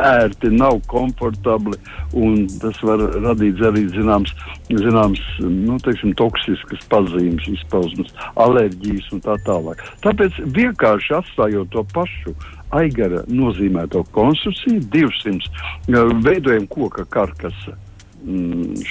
ērti, 0.00 0.52
nav 0.54 0.80
komfortabli, 0.90 1.78
un 2.16 2.46
tas 2.62 2.78
var 2.86 3.02
radīt 3.24 3.60
arī 3.66 3.86
zināms, 3.94 4.32
zināms 4.70 5.20
nu, 5.40 5.78
teiksim, 5.84 6.14
toksiskas 6.20 6.86
pazīmes, 6.92 7.48
izpausmes, 7.56 8.14
alerģijas 8.40 9.10
un 9.16 9.24
tā 9.26 9.36
tālāk. 9.46 9.84
Tāpēc 10.04 10.40
vienkārši 10.56 11.18
atstājot 11.20 11.72
to 11.74 11.84
pašu 11.94 12.34
aigara 12.76 13.24
nozīmēto 13.26 14.04
konstrukciju, 14.14 14.82
200 14.94 15.38
e, 15.38 16.02
veidojam 16.24 16.68
koka 16.70 17.06
karkasa 17.10 17.78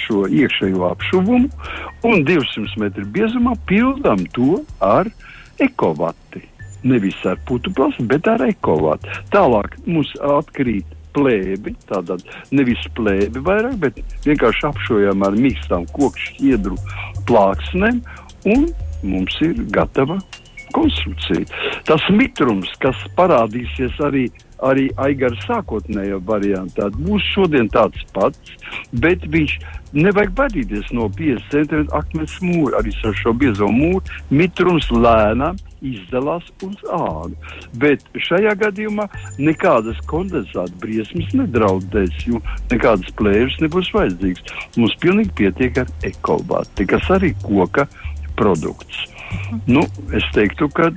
šo 0.04 0.24
iekšējo 0.26 0.86
apšuvumu 0.90 1.48
un 2.08 2.24
200 2.26 2.80
metru 2.82 3.04
biezumā 3.14 3.54
pildām 3.70 4.24
to 4.34 4.62
ar 4.82 5.10
ekovati. 5.62 6.46
Nevis 6.82 7.18
ar 7.28 7.36
putu 7.46 7.72
plasu, 7.76 8.06
bet 8.08 8.26
ar 8.30 8.42
ekovatu. 8.46 9.10
Tālāk 9.32 9.76
mums 9.86 10.10
atkrīt 10.24 10.88
plēbi, 11.14 11.74
tātad 11.90 12.22
nevis 12.54 12.82
plēbi 12.96 13.42
vairāk, 13.44 13.76
bet 13.82 13.98
vienkārši 14.26 14.66
apšojam 14.70 15.24
ar 15.26 15.36
mīkstām 15.36 15.86
kokšķiedru 15.96 16.78
plāksnēm 17.28 18.00
un 18.54 18.68
mums 19.02 19.36
ir 19.44 19.58
gatava 19.74 20.20
konstrukcija. 20.74 21.44
Tas 21.88 22.04
mitrums, 22.14 22.70
kas 22.82 22.98
parādīsies 23.18 23.98
arī 24.06 24.28
arī 24.66 24.88
Aigara 25.00 25.36
sākotnējā 25.46 26.20
variantā 26.26 26.90
būs 26.94 27.24
šodien 27.34 27.68
tāds 27.72 28.02
pats, 28.14 28.56
bet 28.92 29.24
viņš 29.32 29.56
nevajag 29.96 30.34
baidīties 30.38 30.92
no 30.96 31.08
50 31.16 31.50
cm 31.50 31.88
akmens 31.96 32.36
mūra. 32.44 32.80
Arī 32.80 32.94
ar 33.04 33.16
šo 33.18 33.34
biezo 33.36 33.70
mūru 33.74 34.02
mitrums 34.30 34.88
lēnām 34.92 35.58
izdalās 35.80 36.46
uz 36.64 36.76
ādu. 36.92 37.36
Bet 37.80 38.04
šajā 38.28 38.54
gadījumā 38.60 39.08
nekādas 39.40 40.00
kondensāta 40.10 40.76
briesmas 40.82 41.32
nedraudēs, 41.36 42.26
jo 42.28 42.42
nekādas 42.72 43.10
plēves 43.18 43.58
nebūs 43.64 43.92
vajadzīgas. 43.96 44.54
Mums 44.76 44.96
pilnīgi 45.02 45.36
pietiek 45.42 45.82
ar 45.84 45.94
ekobāti, 46.06 46.88
kas 46.90 47.10
arī 47.16 47.32
koka 47.42 47.88
produkts. 48.38 49.06
Nu, 49.66 49.84
es 50.16 50.26
teiktu, 50.34 50.68
ka 50.74 50.90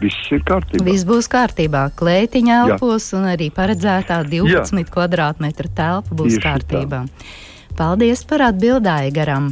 viss 0.00 0.32
ir 0.34 0.42
kārtībā. 0.46 0.84
Viss 0.86 1.06
būs 1.08 1.28
kārtībā. 1.32 1.86
Klētiņa 1.98 2.58
elpos 2.64 3.10
Jā. 3.12 3.20
un 3.20 3.30
arī 3.32 3.50
paredzētā 3.54 4.22
12 4.28 4.82
Jā. 4.82 4.88
kvadrātmetra 4.92 5.70
telpa 5.70 6.18
būs 6.18 6.36
Tieši 6.36 6.44
kārtībā. 6.44 7.04
Tā. 7.06 7.76
Paldies 7.76 8.24
par 8.24 8.48
atbildāju 8.50 9.12
garam! 9.16 9.50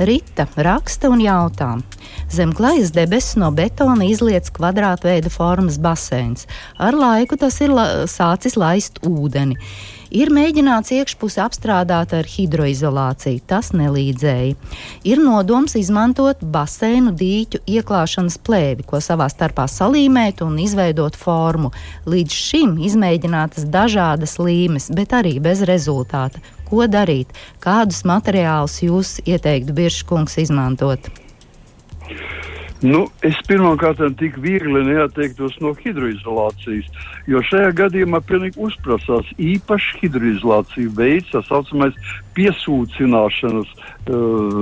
Rita 0.00 0.46
raksta 0.56 1.10
un 1.12 1.20
jautā. 1.20 1.74
Zem 2.32 2.54
klajas 2.56 2.88
debesis 2.96 3.36
no 3.36 3.50
betona 3.52 4.06
izlietas 4.08 4.48
kvadrātveida 4.56 5.28
formas 5.28 5.76
baseins. 5.76 6.46
Ar 6.80 6.96
laiku 6.96 7.36
tas 7.36 7.58
ir 7.60 7.74
la 7.76 7.84
sācis 8.08 8.56
laist 8.56 8.96
ūdeni. 9.04 9.58
Ir 10.10 10.32
mēģināts 10.32 10.94
iekšpusi 10.96 11.42
apstrādāt 11.44 12.14
ar 12.16 12.26
hidroizolāciju, 12.26 13.42
tas 13.46 13.74
nelīdzēja. 13.76 14.56
Ir 15.06 15.20
nodoms 15.20 15.76
izmantot 15.78 16.40
baseinu 16.42 17.12
dīķu 17.12 17.60
ieklāšanas 17.68 18.38
plēvi, 18.40 18.86
ko 18.88 19.02
savā 19.04 19.28
starpā 19.30 19.68
salīmēt 19.68 20.40
un 20.46 20.56
izveidot 20.64 21.18
formu. 21.20 21.74
Līdz 22.08 22.40
šim 22.48 22.72
izmēģinātas 22.88 23.68
dažādas 23.68 24.38
līmes, 24.40 24.88
bet 24.96 25.12
arī 25.20 25.36
bez 25.44 25.60
rezultāta. 25.68 26.40
Ko 26.70 26.86
darīt? 26.86 27.32
Kādus 27.62 28.04
materiālus 28.06 28.78
jūs 28.84 29.16
ieteiktu 29.26 29.74
Biržkungs 29.74 30.38
izmantot? 30.38 31.10
Nu, 32.80 33.02
es 33.26 33.36
pirmkārt 33.44 34.00
tik 34.16 34.38
viegli 34.40 34.80
neatteiktos 34.86 35.58
no 35.60 35.74
hidroizolācijas, 35.76 36.86
jo 37.28 37.42
šajā 37.50 37.72
gadījumā 37.82 38.22
pilnīgi 38.26 38.60
uzprasās 38.62 39.28
īpašs 39.36 40.00
hidroizolācijas 40.00 40.96
veids, 40.96 41.30
tā 41.34 41.42
saucamais 41.48 41.96
piesūcināšanas 42.36 43.70
uh, 43.70 44.60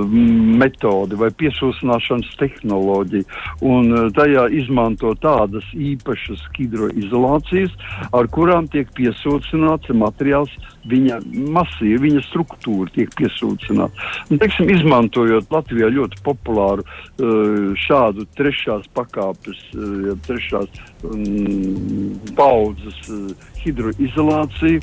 metode 0.59 1.17
vai 1.19 1.29
piesūcināšanas 1.39 2.33
tehnoloģija. 2.39 3.27
Un 3.65 3.93
uh, 3.93 4.07
tajā 4.15 4.47
izmanto 4.59 5.13
tādas 5.21 5.67
īpašas 5.75 6.43
hidroizolācijas, 6.57 7.75
ar 8.15 8.29
kurām 8.33 8.67
tiek 8.73 8.91
piesūcināts 8.97 9.93
materiāls, 9.95 10.51
viņa 10.89 11.19
masīva, 11.53 12.01
viņa 12.05 12.23
struktūra 12.29 12.89
tiek 12.95 13.11
piesūcināta. 13.19 14.09
Un, 14.29 14.41
teiksim, 14.41 14.71
izmantojot 14.73 15.51
Latvijā 15.53 15.91
ļoti 15.93 16.23
populāru 16.25 16.85
uh, 16.85 17.75
šādu 17.85 18.25
trešās 18.39 18.87
pakāpes, 18.97 19.61
uh, 19.77 20.13
trešās 20.25 20.81
um, 21.05 22.17
paudzes 22.35 22.58
uh, 22.67 23.33
hidroizolāciju, 23.63 24.81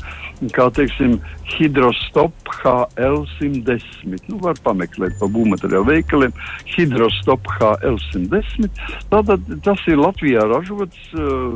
kā 0.57 0.69
teiksim, 0.77 1.17
hidrostop 1.57 2.35
HL110. 2.63 4.27
Nu, 4.29 4.41
var 4.43 4.59
pameklēt 4.67 5.17
pa 5.21 5.29
būvmateriālu 5.31 5.89
veikaliem 5.89 6.35
hidrostop 6.75 7.47
HL110. 7.57 8.69
Tātad 9.13 9.47
tas 9.65 9.85
ir 9.91 10.01
Latvijā 10.01 10.45
ražots 10.51 11.15
uh, 11.15 11.55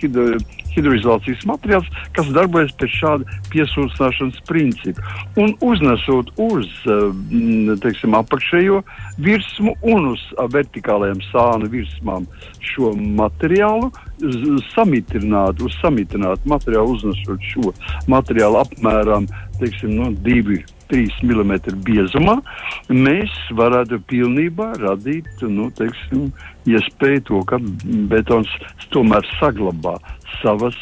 hidro, 0.00 0.36
hidroizolācijas 0.76 1.46
materiāls, 1.48 1.88
kas 2.16 2.28
darbojas 2.36 2.74
pēc 2.80 2.98
šāda 3.00 3.38
piesūcināšanas 3.54 4.42
principa. 4.48 5.04
Un 5.40 5.54
uznesot 5.64 6.32
uz 6.42 6.68
uh, 6.90 7.08
teiksim, 7.82 8.16
apakšējo 8.18 8.82
virsmu 9.22 9.76
un 9.86 10.12
uz 10.12 10.22
vertikālajām 10.52 11.22
sānu 11.30 11.70
virsmām 11.72 12.28
šo 12.66 12.92
materiālu, 12.96 13.90
samitrināt, 14.74 15.60
uz 15.64 15.76
samitrināt 16.36 16.46
materiālu, 16.46 16.96
uznesot 16.96 17.40
šo 17.42 17.72
materiālu 18.08 18.60
apmēram 18.60 19.26
teiksim, 19.60 19.96
no 19.96 20.10
2. 20.10 20.64
3 20.86 21.10
mm 21.26 21.82
biezumā, 21.82 22.36
mēs 22.94 23.32
varētu 23.58 23.98
pilnībā 24.06 24.76
radīt 24.78 25.26
nu, 25.42 25.68
teiksim, 25.74 26.30
iespēju 26.64 27.24
to, 27.26 27.40
ka 27.42 27.58
betons 28.06 28.46
tomēr 28.94 29.26
saglabā 29.40 29.96
savas 30.42 30.76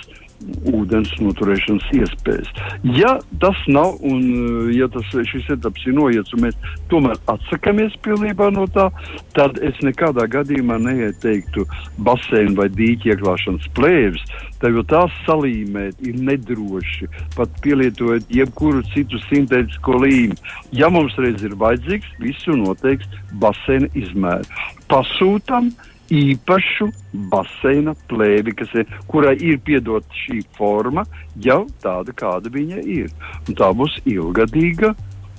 ūdens 0.70 1.12
noturēšanas 1.20 1.86
iespējas. 1.98 2.50
Ja 2.96 3.16
tas 3.42 3.58
nav 3.70 4.00
un 4.04 4.24
eh, 4.24 4.72
ja 4.78 4.88
tas, 4.92 5.08
šis 5.30 5.50
etaps 5.56 5.86
ir 5.88 5.96
noiets 5.96 6.34
un 6.36 6.46
mēs 6.46 6.58
tomēr 6.92 7.20
atsakāmies 7.30 7.96
pilnībā 8.04 8.50
no 8.54 8.66
tā, 8.74 8.88
tad 9.36 9.60
es 9.64 9.78
nekādā 9.84 10.26
gadījumā 10.30 10.78
neieteiktu 10.82 11.66
baseinu 12.06 12.58
vai 12.60 12.68
dīķi 12.72 13.14
ieklāšanas 13.14 13.70
plēvis, 13.76 14.24
jo 14.64 14.80
tās 14.88 15.12
salīmēt 15.26 15.98
ir 16.08 16.16
nedroši, 16.24 17.10
pat 17.36 17.52
pielietojot 17.64 18.30
jebkuru 18.32 18.80
citu 18.94 19.20
sintētisko 19.26 19.98
līmi. 20.00 20.38
Ja 20.72 20.88
mums 20.88 21.12
reiz 21.20 21.44
ir 21.44 21.52
vajadzīgs, 21.60 22.14
visu 22.22 22.56
noteiks 22.56 23.10
baseina 23.42 23.90
izmēru. 23.92 24.48
Pasūtam, 24.88 25.68
uh, 25.68 25.93
īpašu 26.14 26.90
baseina 27.33 27.94
plēvi, 28.11 28.54
ir, 28.64 28.92
kurai 29.11 29.35
ir 29.40 29.59
piedota 29.64 30.23
šī 30.25 30.42
forma, 30.59 31.06
jau 31.40 31.64
tāda, 31.83 32.14
kāda 32.16 32.52
viņa 32.52 32.85
ir. 32.85 33.11
Un 33.49 33.59
tā 33.59 33.73
būs 33.75 33.99
ilgadīga. 34.04 34.94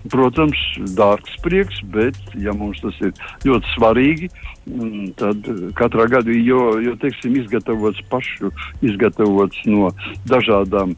Protams, 0.06 0.60
dārgs 0.94 1.34
prieks, 1.42 1.80
bet, 1.90 2.18
ja 2.38 2.54
mums 2.54 2.78
tas 2.84 2.94
ir 3.02 3.10
ļoti 3.42 3.72
svarīgi, 3.72 4.28
mm, 4.70 5.08
tad 5.18 5.48
katrā 5.80 6.06
gadījumā, 6.12 6.44
jo, 6.46 6.60
jo 6.86 6.94
teiksim, 7.02 7.40
izgatavots 7.40 8.04
pašu, 8.12 8.52
izgatavots 8.86 9.64
no 9.66 9.90
dažādām 10.30 10.94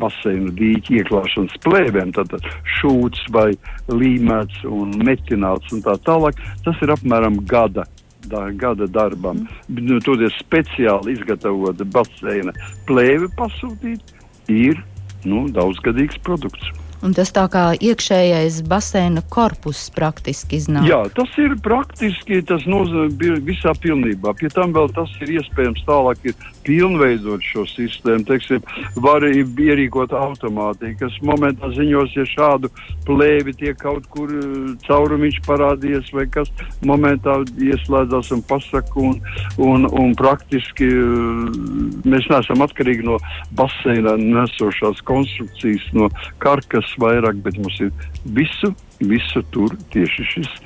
baseinu 0.00 0.52
dīķu 0.58 0.98
ieklāšanas 0.98 1.56
plēvēm, 1.64 2.12
tad 2.16 2.36
šūts 2.76 3.24
vai 3.32 3.48
līmēts 3.88 4.60
un 4.68 4.92
metināts 5.08 5.72
un 5.72 5.80
tā 5.86 5.96
tālāk, 6.04 6.36
tas 6.66 6.84
ir 6.84 6.92
apmēram 6.98 7.40
gada 7.48 7.86
da, 7.86 7.99
gada 8.30 8.86
darbam. 8.86 9.46
Mm. 9.68 10.00
Tur 10.04 10.22
ir 10.22 10.34
speciāli 10.38 11.16
izgatavota 11.16 11.84
baseina 11.84 12.54
plēve 12.88 13.30
pasūtīt, 13.38 14.14
ir 14.50 14.80
nu, 15.24 15.48
daudzgadīgs 15.52 16.20
produkts. 16.24 16.70
Un 17.00 17.14
tas 17.16 17.30
tā 17.32 17.46
kā 17.48 17.62
iekšējais 17.80 18.58
baseina 18.68 19.22
korpus 19.32 19.86
praktiski 19.96 20.58
iznāk. 20.60 20.84
Jā, 20.84 20.98
tas 21.16 21.32
ir 21.40 21.54
praktiski, 21.64 22.42
tas 22.44 22.66
nozīmē 22.68 23.38
visā 23.46 23.72
pilnībā. 23.72 24.34
Pie 24.36 24.50
tam 24.52 24.74
vēl 24.76 24.92
tas 24.92 25.14
ir 25.24 25.32
iespējams 25.38 25.86
tālāk 25.88 26.28
ir 26.28 26.50
pilnveidot 26.66 27.44
šo 27.44 27.64
sistēmu. 27.70 28.24
Teiksim, 28.28 28.64
var 29.00 29.24
ierīkot 29.26 30.12
automātiku, 30.16 30.98
kas 31.04 31.18
momentā 31.26 31.70
ziņos, 31.74 32.14
ja 32.18 32.26
šādu 32.28 32.70
plēvi 33.06 33.54
tiek 33.60 33.78
kaut 33.80 34.06
kur 34.12 34.32
eh, 34.34 34.44
caurumiņš 34.86 35.40
parādījies 35.46 36.12
vai 36.16 36.26
kas 36.32 36.52
momentā 36.86 37.40
ieslēdzās 37.60 38.32
un 38.36 38.44
pasaka 38.48 39.00
un, 39.00 39.18
un, 39.58 39.88
un 39.88 40.14
praktiski 40.18 40.88
eh, 40.90 41.58
mēs 42.04 42.30
neesam 42.32 42.64
atkarīgi 42.66 43.06
no 43.08 43.18
baseina 43.58 44.16
nesošās 44.20 45.02
konstrukcijas, 45.08 45.88
no 45.96 46.10
karkas 46.42 46.94
vairāk, 47.00 47.42
bet 47.44 47.58
mums 47.60 47.80
ir 47.82 47.92
visu, 48.36 48.74
visu 49.00 49.44
tur 49.54 49.76
tieši 49.94 50.26
šis 50.34 50.56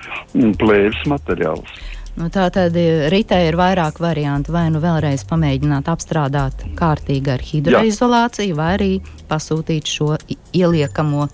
plēves 0.61 1.05
materiāls. 1.11 1.94
Nu, 2.15 2.29
tā 2.31 2.47
tad 2.55 2.77
e, 2.79 3.09
Rītē 3.11 3.41
ir 3.49 3.59
vairāk 3.59 3.99
variantu. 4.03 4.55
Vai 4.55 4.69
nu 4.71 4.83
vēlreiz 4.83 5.27
pamēģināt 5.27 5.91
apstrādāt 5.91 6.63
kārtīgi 6.79 7.33
ar 7.35 7.43
hidroizolāciju, 7.43 8.59
vai 8.59 8.71
arī 8.77 8.91
pasūtīt 9.31 9.91
šo 9.91 10.15
ieliekamo 10.55 11.27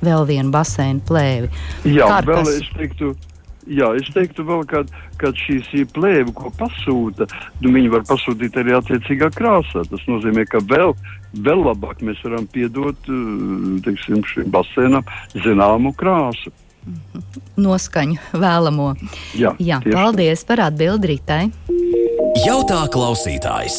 vēl 0.00 0.28
vienu 0.28 0.52
baseinu 0.54 1.04
plēvi. 1.04 1.50
Jā, 1.90 2.08
Karkas. 2.08 2.46
vēl 2.48 2.54
es 2.54 2.70
teiktu, 2.76 3.14
Jā, 3.68 3.90
es 4.00 4.06
teiktu, 4.14 4.46
vēl, 4.48 4.62
kad, 4.64 4.88
kad 5.20 5.36
šīs 5.36 5.68
plēve, 5.92 6.32
ko 6.36 6.48
pasūta, 6.56 7.26
nu, 7.60 7.72
viņi 7.74 7.90
var 7.92 8.06
pasūtīt 8.08 8.56
arī 8.56 8.72
attiecīgā 8.78 9.28
krāsā. 9.36 9.82
Tas 9.90 10.06
nozīmē, 10.08 10.46
ka 10.48 10.62
vēl, 10.64 10.94
vēl 11.36 11.64
labāk 11.66 12.00
mēs 12.06 12.22
varam 12.24 12.48
piedot 12.48 13.10
eh, 13.12 13.26
teiksim, 13.84 14.24
šim 14.24 14.48
basēnam 14.54 15.04
zināmu 15.36 15.92
krāsu. 16.00 16.54
Noskaņu 17.58 18.18
vēlamo. 18.38 18.92
Jā, 19.36 19.54
Jā 19.58 19.80
paldies 19.84 20.44
par 20.48 20.62
atbildi 20.68 21.12
Ritai. 21.12 21.42
Jautā 22.46 22.84
klausītājs. 22.92 23.78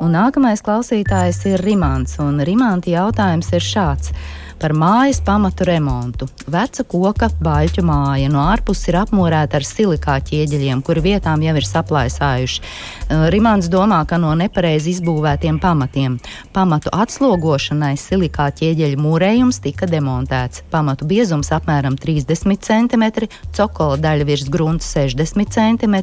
Un 0.00 0.14
nākamais 0.16 0.62
klausītājs 0.64 1.42
ir 1.50 1.60
Rimants. 1.64 2.16
Rimants 2.46 2.88
jautājums 2.88 3.50
ir 3.52 3.64
šāds 3.64 4.14
par 4.60 4.74
mājas 4.76 5.22
pamatu 5.24 5.64
remontu. 5.64 6.26
Veca 6.50 6.84
koka 6.84 7.30
baļķu 7.40 7.82
māja 7.86 8.28
no 8.32 8.42
ārpuses 8.44 8.90
ir 8.90 8.98
apmūrēta 9.00 9.56
ar 9.56 9.64
silikāta 9.64 10.28
ķieģeļiem, 10.30 10.82
kuri 10.84 11.02
vietām 11.04 11.40
jau 11.44 11.54
ir 11.56 11.66
saplaisājuši. 11.66 12.60
Rimants 13.32 13.70
domā, 13.72 14.02
ka 14.08 14.18
no 14.20 14.34
nepareizi 14.36 14.92
izbūvētiem 14.94 15.60
pamatiem. 15.62 16.18
Pamatu 16.52 16.92
atslogošanai 16.92 17.94
silikāta 18.00 18.60
ķieģeļu 18.60 19.00
mūrējums 19.00 19.62
tika 19.64 19.88
demontēts. 19.90 20.64
Pamatu 20.70 21.08
biezums 21.08 21.52
apmēram 21.56 21.96
30 22.00 22.60
cm, 22.60 23.06
cokola 23.56 23.96
daļa 24.04 24.28
virs 24.28 24.52
grunta 24.52 24.84
60 24.84 25.56
cm, 25.56 25.96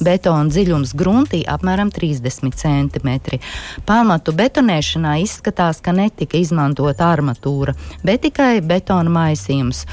betona 0.00 0.48
dziļums 0.48 0.96
gruntī 0.96 1.44
apmēram 1.44 1.92
30 1.92 2.56
cm. 2.64 3.12
Pamatu 3.86 4.32
betonēšanā 4.32 5.18
izskatās, 5.22 5.84
ka 5.84 5.92
netika 5.92 6.40
izmantota 6.40 7.12
armatūra 7.12 7.73
bet 8.04 8.24
tikai 8.26 8.58
betona 8.64 9.12
maisījums. 9.12 9.84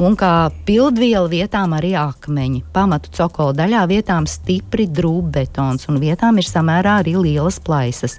Un 0.00 0.16
kā 0.16 0.48
pildviela 0.64 1.28
vietām 1.28 1.74
arī 1.76 1.92
akmeņi. 2.00 2.62
Pamatu 2.72 3.12
cokola 3.18 3.52
daļā 3.58 3.82
vietām 3.90 4.24
stipri 4.30 4.86
drūbbetons 4.88 5.90
un 5.92 6.00
vietām 6.00 6.40
ir 6.40 6.48
samērā 6.48 7.02
arī 7.02 7.18
lielas 7.20 7.60
plaisas. 7.60 8.16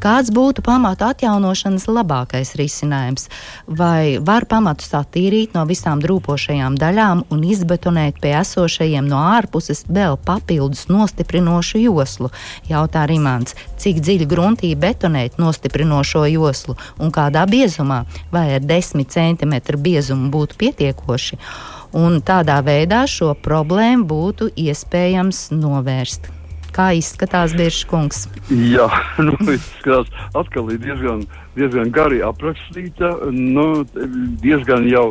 Kāds 0.00 0.30
būtu 0.32 0.62
pamatu 0.64 1.04
atjaunošanas 1.10 1.84
labākais 1.92 2.54
risinājums? 2.56 3.26
Vai 3.68 4.16
var 4.16 4.46
pamatus 4.48 4.94
attīrīt 4.96 5.52
no 5.52 5.66
visām 5.68 6.00
drūpošajām 6.00 6.78
daļām 6.80 7.26
un 7.28 7.42
izbetonēt 7.44 8.16
pie 8.22 8.32
esošajiem 8.38 9.04
no 9.10 9.20
ārpuses 9.34 9.84
vēl 9.92 10.16
papildus 10.24 10.86
nostiprinošu 10.88 11.82
joslu? 11.84 12.32
Jautā 12.70 13.04
Rimants, 13.12 13.58
cik 13.76 14.00
dziļi 14.00 14.30
gruntī 14.32 14.72
betonēt 14.72 15.36
nostiprinošo 15.36 16.24
joslu 16.32 16.78
un 16.96 17.12
kādā 17.12 17.44
biezumā, 17.44 18.06
vai 18.32 18.48
ar 18.56 18.64
10 18.64 19.04
cm 19.04 19.60
biezumu 19.76 20.32
būtu 20.32 20.62
pietiekoši? 20.64 21.42
Un 21.92 22.22
tādā 22.24 22.62
veidā 22.64 23.04
šo 23.04 23.34
problēmu 23.36 24.08
būtu 24.08 24.54
iespējams 24.56 25.50
novērst. 25.52 26.39
Kā 26.74 26.90
izskatās 26.98 27.54
Biržkungs? 27.58 28.26
Jā, 28.50 28.88
nu, 29.26 29.34
izskatās 29.50 30.10
atkal 30.38 30.70
ir 30.74 30.80
diezgan, 30.84 31.26
diezgan 31.58 31.92
gari 31.94 32.22
aprakstīta, 32.26 33.14
nu, 33.30 33.84
diezgan 34.42 34.88
jau 34.90 35.10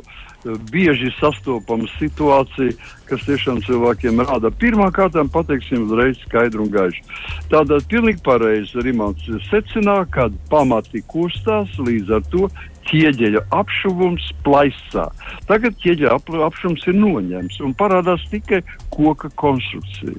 bieži 0.71 1.11
sastopama 1.19 1.87
situācija, 1.97 2.71
kas 3.09 3.25
tiešām 3.27 3.59
cilvēkiem 3.65 4.21
rāda. 4.23 4.51
Pirmkārt, 4.61 5.17
pateiksim 5.33 5.87
uzreiz 5.87 6.19
skaidru 6.23 6.63
un 6.65 6.71
gaišu. 6.73 7.03
Tātad 7.51 7.87
pilnīgi 7.91 8.23
pareizi 8.23 8.83
Rimants 8.85 9.25
secināja, 9.49 10.07
ka 10.13 10.29
pamati 10.51 11.03
kustās 11.11 11.75
līdz 11.79 12.15
ar 12.19 12.27
to 12.31 12.47
ķieģeļa 12.89 13.45
apšuvums 13.55 14.25
plaisā. 14.45 15.07
Tagad 15.49 15.77
ķieģeļa 15.83 16.15
ap, 16.17 16.29
apšuvums 16.49 16.85
ir 16.89 16.97
noņemts 16.99 17.61
un 17.65 17.75
parādās 17.77 18.25
tikai 18.33 18.61
koka 18.93 19.31
konstrukcija. 19.39 20.17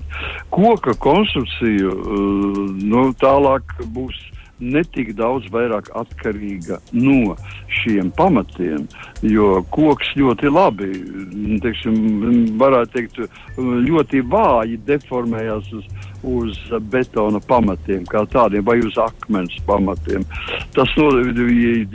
Koka 0.55 0.95
konstrukcija 1.03 1.91
uh, 1.91 2.61
nu, 2.81 3.09
tālāk 3.21 3.75
būs 3.95 4.19
netik 4.61 5.15
daudz 5.19 5.49
vairāk 5.53 5.91
atkarīga 5.97 6.79
no 6.93 7.35
šiem 7.81 8.11
pamatiem, 8.17 8.87
jo 9.25 9.61
koks 9.73 10.13
ļoti 10.19 10.53
labi, 10.53 10.91
teiksim, 11.65 11.99
varētu 12.61 12.95
teikt, 12.97 13.21
ļoti 13.59 14.23
vāji 14.31 14.79
deformējās 14.89 15.71
uz, 15.77 15.87
uz 16.27 16.59
betona 16.93 17.41
pamatiem, 17.49 18.05
kā 18.11 18.25
tādiem, 18.33 18.65
vai 18.67 18.79
uz 18.85 18.99
akmens 19.01 19.57
pamatiem. 19.69 20.27
Tas, 20.77 20.93
no, 21.01 21.11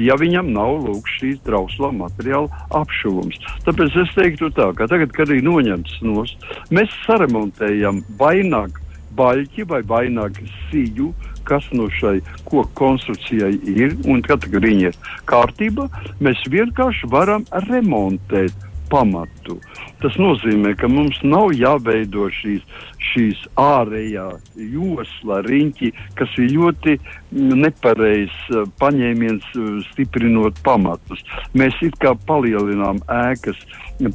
ja 0.01 0.17
viņam 0.19 0.53
nav 0.55 0.79
lūk 0.87 1.11
šīs 1.17 1.43
trauslā 1.45 1.91
materiāla 1.95 2.65
apšuvums. 2.81 3.39
Tāpēc 3.67 3.99
es 4.05 4.15
teiktu 4.17 4.51
tā, 4.55 4.71
ka 4.77 4.89
tagad, 4.91 5.13
kad 5.15 5.29
ir 5.33 5.45
noņemts 5.45 5.99
nost, 6.05 6.49
mēs 6.73 6.93
saremontējam 7.05 8.01
vaināk 8.19 8.81
baļķi 9.17 9.67
vai 9.71 9.81
vaināk 9.87 10.41
sīju, 10.69 11.11
kas 11.45 11.65
no 11.77 11.87
šai 11.99 12.19
koku 12.43 12.69
konstrukcijai 12.77 13.53
ir, 13.69 13.97
un 14.09 14.23
kad 14.25 14.45
viņi 14.49 14.89
ir 14.89 15.01
kārtībā, 15.29 15.89
mēs 16.23 16.41
vienkārši 16.51 17.11
varam 17.11 17.45
remontēt 17.69 18.65
pamatu. 18.89 19.57
Tas 20.03 20.17
nozīmē, 20.21 20.75
ka 20.77 20.89
mums 20.91 21.17
nav 21.25 21.53
jāveido 21.57 22.27
šīs, 22.33 22.63
šīs 23.11 23.41
ārējā 23.61 24.25
josla 24.73 25.41
riņķi, 25.45 25.91
kas 26.19 26.35
ir 26.41 26.51
ļoti 26.53 26.97
nepareizs 27.33 28.51
uh, 28.53 28.67
paņēmiens 28.81 29.47
uh, 29.55 29.71
stiprinot 29.91 30.59
pamatus. 30.65 31.23
Mēs 31.57 31.79
it 31.85 31.97
kā 32.03 32.13
palielinām 32.27 33.01
ēkas 33.09 33.61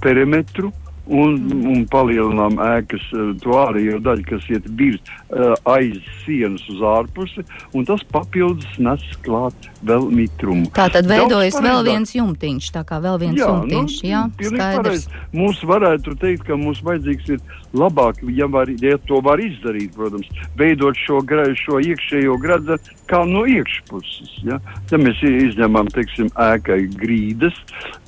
perimetru, 0.04 0.70
un, 1.11 1.37
un 1.66 1.85
palielinām 1.90 2.59
ēkas 2.62 3.05
eh, 3.12 3.33
to 3.42 3.57
ārējo 3.59 3.99
daļu, 4.05 4.27
kas 4.29 4.46
iet 4.53 4.66
virs 4.79 5.01
uh, 5.03 5.55
aiz 5.70 5.99
sienas 6.25 6.62
uz 6.70 6.83
ārpusi, 6.87 7.44
un 7.77 7.87
tas 7.88 8.03
papildus 8.12 8.79
nes 8.83 9.05
klāt 9.25 9.70
vēl 9.87 10.09
mitrumu. 10.14 10.70
Tā 10.77 10.88
tad 10.92 11.09
veidojas 11.11 11.59
vēl 11.62 11.83
viens 11.88 12.14
jumtiņš, 12.14 12.70
tā 12.77 12.85
kā 12.87 13.01
vēl 13.03 13.18
viens 13.23 13.40
jā, 13.40 13.49
jumtiņš, 13.49 13.96
nu, 14.03 14.11
jā, 14.12 14.23
skaidrs. 14.38 14.81
Pareiz. 14.81 15.09
Mums 15.37 15.62
varētu 15.66 16.16
teikt, 16.20 16.46
ka 16.49 16.59
mums 16.61 16.83
vajadzīgs 16.87 17.35
ir 17.37 17.42
labāk, 17.76 18.20
ja, 18.35 18.48
var, 18.50 18.70
ja 18.83 18.98
to 19.06 19.20
var 19.24 19.40
izdarīt, 19.42 19.94
protams, 19.96 20.28
veidot 20.59 20.98
šo, 20.98 21.20
šo 21.59 21.80
iekšējo 21.85 22.37
gradzenu 22.42 22.98
kā 23.11 23.22
no 23.26 23.42
iekšpuses. 23.48 24.33
Ja, 24.46 24.61
ja 24.90 25.00
mēs 25.00 25.22
izņemam, 25.26 25.90
teiksim, 25.94 26.30
ēkai 26.38 26.80
grīdas, 27.00 27.56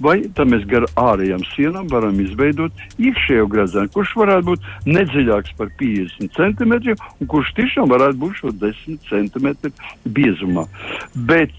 vai 0.02 0.20
tad 0.36 0.52
mēs 0.52 0.66
gar 0.70 0.86
ārējām 1.00 1.42
sienām 1.52 1.90
varam 1.92 2.20
izveidot 2.22 2.84
iekšējo 2.98 3.48
gradzenu, 3.50 3.92
kurš 3.94 4.14
varētu 4.20 4.50
būt 4.52 4.70
nedziļāks 4.90 5.56
par 5.58 5.72
50 5.80 6.38
cm 6.38 6.78
un 7.22 7.32
kurš 7.34 7.54
tiešām 7.58 7.90
varētu 7.92 8.22
būt 8.22 8.40
šo 8.42 8.54
10 8.62 9.10
cm 9.10 9.74
biezumā. 10.14 10.66
Bet 11.14 11.54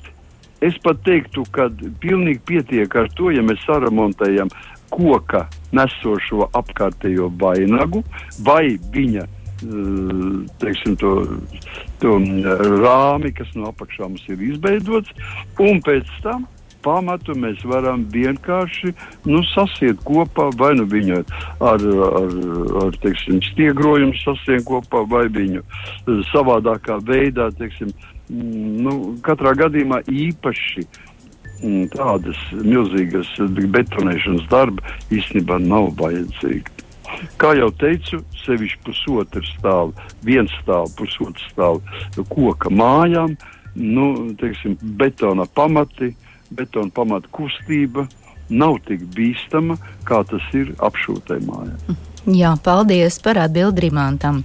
es 0.68 0.78
pat 0.84 1.02
teiktu, 1.06 1.46
ka 1.56 1.70
pilnīgi 2.04 2.42
pietiek 2.48 2.96
ar 3.00 3.10
to, 3.18 3.32
ja 3.34 3.44
mēs 3.46 3.64
saremontējam 3.68 4.52
koka 4.94 5.48
nesošo 5.74 6.50
apkārtējo 6.54 7.30
vainagu 7.42 8.04
vai 8.46 8.78
viņa 8.94 9.24
eh, 9.26 10.34
teiksim, 10.62 10.98
to, 11.02 11.14
to 12.04 12.18
rāmi, 12.84 13.34
kas 13.36 13.54
no 13.58 13.72
apakšā 13.74 14.10
mums 14.10 14.26
ir 14.30 14.44
izveidots, 14.54 15.14
un 15.60 15.82
pēc 15.86 16.10
tam 16.26 16.48
pamatu 16.84 17.36
mēs 17.40 17.62
varam 17.68 18.04
vienkārši 18.12 18.92
nu, 19.30 19.42
sasiet 19.54 20.02
kopā, 20.08 20.50
vai 20.60 20.74
nu 20.80 20.86
viņu 20.90 21.22
ar, 21.64 21.86
ar, 22.20 22.34
ar 22.84 22.98
teiksim, 23.04 23.40
stiegrojumu 23.52 24.18
sasiet 24.20 24.66
kopā, 24.68 25.06
vai 25.10 25.26
viņu 25.32 25.64
savādākā 26.32 27.00
veidā, 27.08 27.50
teiksim, 27.60 27.94
nu, 28.30 29.18
katrā 29.26 29.54
gadījumā 29.60 30.04
īpaši 30.10 30.86
tādas 31.94 32.40
milzīgas 32.52 33.30
betonēšanas 33.72 34.48
darba 34.52 34.84
īstenībā 35.14 35.60
nav 35.64 35.94
vajadzīga. 36.00 36.72
Kā 37.40 37.54
jau 37.56 37.70
teicu, 37.78 38.20
sevišķi 38.44 38.80
pusotru 38.84 39.44
stāvu, 39.46 39.94
viens 40.26 40.52
stāvu, 40.64 40.90
pusotru 40.98 41.46
stāvu 41.52 42.26
koka 42.32 42.72
mājām, 42.74 43.36
nu, 43.76 44.08
teiksim, 44.40 44.76
betona 45.00 45.46
pamati, 45.46 46.14
betona 46.54 46.92
pamata 46.94 47.30
kustība 47.34 48.08
nav 48.50 48.80
tik 48.88 49.06
bīstama, 49.16 49.78
kā 50.08 50.24
tas 50.28 50.46
ir 50.58 50.74
apšūtai 50.84 51.40
mājā. 51.46 51.98
Jā, 52.34 52.54
paldies 52.64 53.20
par 53.24 53.40
atbildi 53.44 53.88
Rimantam. 53.88 54.44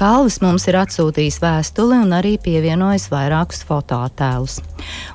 Kalvis 0.00 0.38
mums 0.40 0.64
ir 0.64 0.78
atsūtījis 0.80 1.36
vēstuli 1.42 1.98
un 2.00 2.14
arī 2.16 2.30
pievienojis 2.40 3.10
vairākus 3.12 3.58
fotoattēlus. 3.68 4.54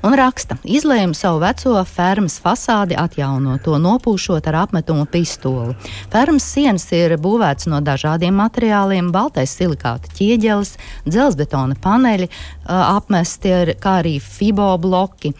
Un 0.06 0.13
raksta, 0.13 0.60
izlēmu 0.62 1.17
savu 1.17 1.39
veco 1.41 1.74
fermas 1.89 2.36
fasādi 2.43 2.93
atjaunot, 2.93 3.63
to 3.65 3.80
nopūšot 3.82 4.45
ar 4.52 4.60
apmetumu 4.62 5.08
pistoli. 5.10 5.74
Fermas 6.13 6.45
sienas 6.45 6.86
ir 6.93 7.17
būvētas 7.17 7.65
no 7.74 7.82
dažādiem 7.82 8.38
materiāliem, 8.38 9.10
baltais 9.10 9.58
silikāta 9.58 10.13
ķieģelis, 10.19 10.76
dzelzbetona 11.10 11.82
paneļi, 11.82 12.30
apmesti 12.69 13.58
ar, 13.58 13.74
kā 13.82 14.04
arī 14.04 14.19
fibo 14.21 14.69
bloki. 14.78 15.34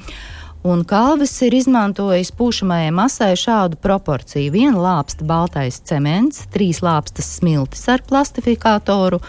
Un 0.65 0.80
Kalvis 0.82 1.36
ir 1.45 1.54
izmantojis 1.54 2.32
pūšamajai 2.34 2.89
masai 2.97 3.36
šādu 3.38 3.78
proporciju. 3.84 4.49
Viena 4.56 4.80
lāpsta 4.82 5.21
baltais 5.30 5.78
cements, 5.86 6.47
trīs 6.49 6.80
lāpstas 6.82 7.28
smiltis 7.38 7.84
ar 7.93 8.01
plastifikātoru 8.08 9.19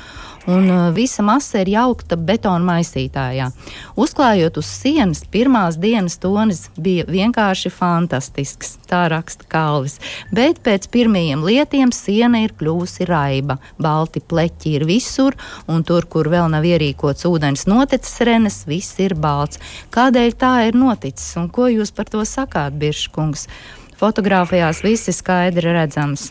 un 0.46 0.94
visa 0.94 1.22
masa 1.22 1.60
ir 1.62 1.70
jaukta 1.74 2.16
betona 2.16 2.64
maisītājā. 2.66 3.50
Uzklājot 3.98 4.60
uz 4.60 4.68
sienas, 4.70 5.22
pirmās 5.30 5.78
dienas 5.80 6.18
tonis 6.22 6.66
bija 6.78 7.06
vienkārši 7.08 7.72
fantastisks, 7.74 8.76
tā 8.90 9.06
raksta 9.12 9.48
Kalvis. 9.50 9.98
Bet 10.34 10.62
pēc 10.66 10.88
pirmajiem 10.92 11.44
lietiem 11.46 11.92
siena 11.94 12.44
ir 12.44 12.54
kļuvusi 12.58 13.08
raiba, 13.08 13.58
balti 13.78 14.20
pleķi 14.20 14.76
ir 14.78 14.86
visur, 14.88 15.36
un 15.68 15.84
tur, 15.86 16.06
kur 16.10 16.30
vēl 16.32 16.50
nav 16.52 16.66
ierīkots 16.66 17.26
ūdens 17.28 17.66
notecis 17.70 18.22
renes, 18.26 18.62
viss 18.68 18.98
ir 19.02 19.16
balts. 19.18 19.60
Kādēļ 19.94 20.38
tā 20.38 20.54
ir 20.68 20.78
noticis 20.78 21.36
un 21.40 21.50
ko 21.50 21.70
jūs 21.72 21.94
par 21.96 22.10
to 22.10 22.24
sakāt, 22.28 22.78
Birškungs? 22.78 23.48
Fotogrāfijās 23.96 24.82
viss 24.84 25.08
ir 25.08 25.16
skaidri 25.16 25.72
redzams. 25.72 26.30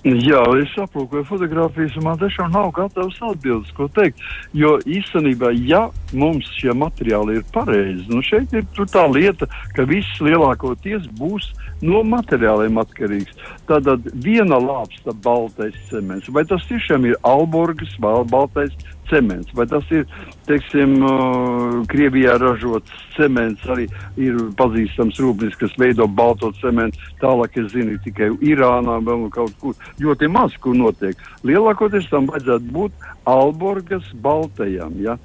Jā, 0.00 0.40
es 0.56 0.70
aplūkoju 0.80 1.26
fotogrāfijas, 1.28 1.96
un 2.00 2.06
man 2.06 2.20
tiešām 2.22 2.54
nav 2.54 2.70
gatavs 2.72 3.18
atbildes, 3.20 3.68
ko 3.76 3.84
teikt. 3.92 4.22
Jo 4.56 4.78
īstenībā, 4.88 5.50
ja 5.68 5.82
mums 6.16 6.48
šie 6.56 6.72
materiāli 6.72 7.36
ir 7.36 7.44
pareizi, 7.52 8.06
nu 8.08 8.22
šeit 8.24 8.54
ir 8.56 8.64
tā 8.80 9.04
lieta, 9.12 9.44
ka 9.76 9.84
viss 9.84 10.22
lielākoties 10.24 11.04
būs 11.20 11.50
no 11.84 12.00
materiāliem 12.08 12.80
atkarīgs. 12.80 13.36
Tātad 13.68 14.08
viena 14.24 14.56
lāpsta 14.56 15.12
baltais 15.12 15.76
cements, 15.92 16.32
vai 16.32 16.46
tas 16.48 16.64
tiešām 16.70 17.04
ir 17.10 17.20
Alborgas 17.20 17.92
baltais 18.00 18.72
cements, 19.10 19.52
vai 19.52 19.66
tas 19.68 19.84
ir, 19.92 20.08
teiksim, 20.50 20.98
Krievijā 21.90 22.36
ražots 22.42 23.06
cements, 23.14 23.62
arī 23.70 23.86
ir 24.20 24.38
pazīstams 24.58 25.18
rūpnīcas, 25.22 25.58
kas 25.60 25.76
veido 25.80 26.06
balto 26.08 26.50
cementu. 26.60 27.00
Tālāk 27.22 27.58
es 27.60 27.70
zinu 27.74 27.98
tikai 28.04 28.30
Irānā, 28.46 28.98
vēl 29.06 29.28
kaut 29.34 29.54
kur 29.62 29.76
ļoti 30.02 30.30
maz, 30.32 30.56
kur 30.62 30.76
notiek. 30.76 31.18
Lielākoties 31.46 32.08
tam 32.12 32.28
vajadzētu 32.30 32.72
būt 32.74 33.08
Alborgas 33.30 34.06
baltajam. 34.24 34.96
Ja, 35.04 35.16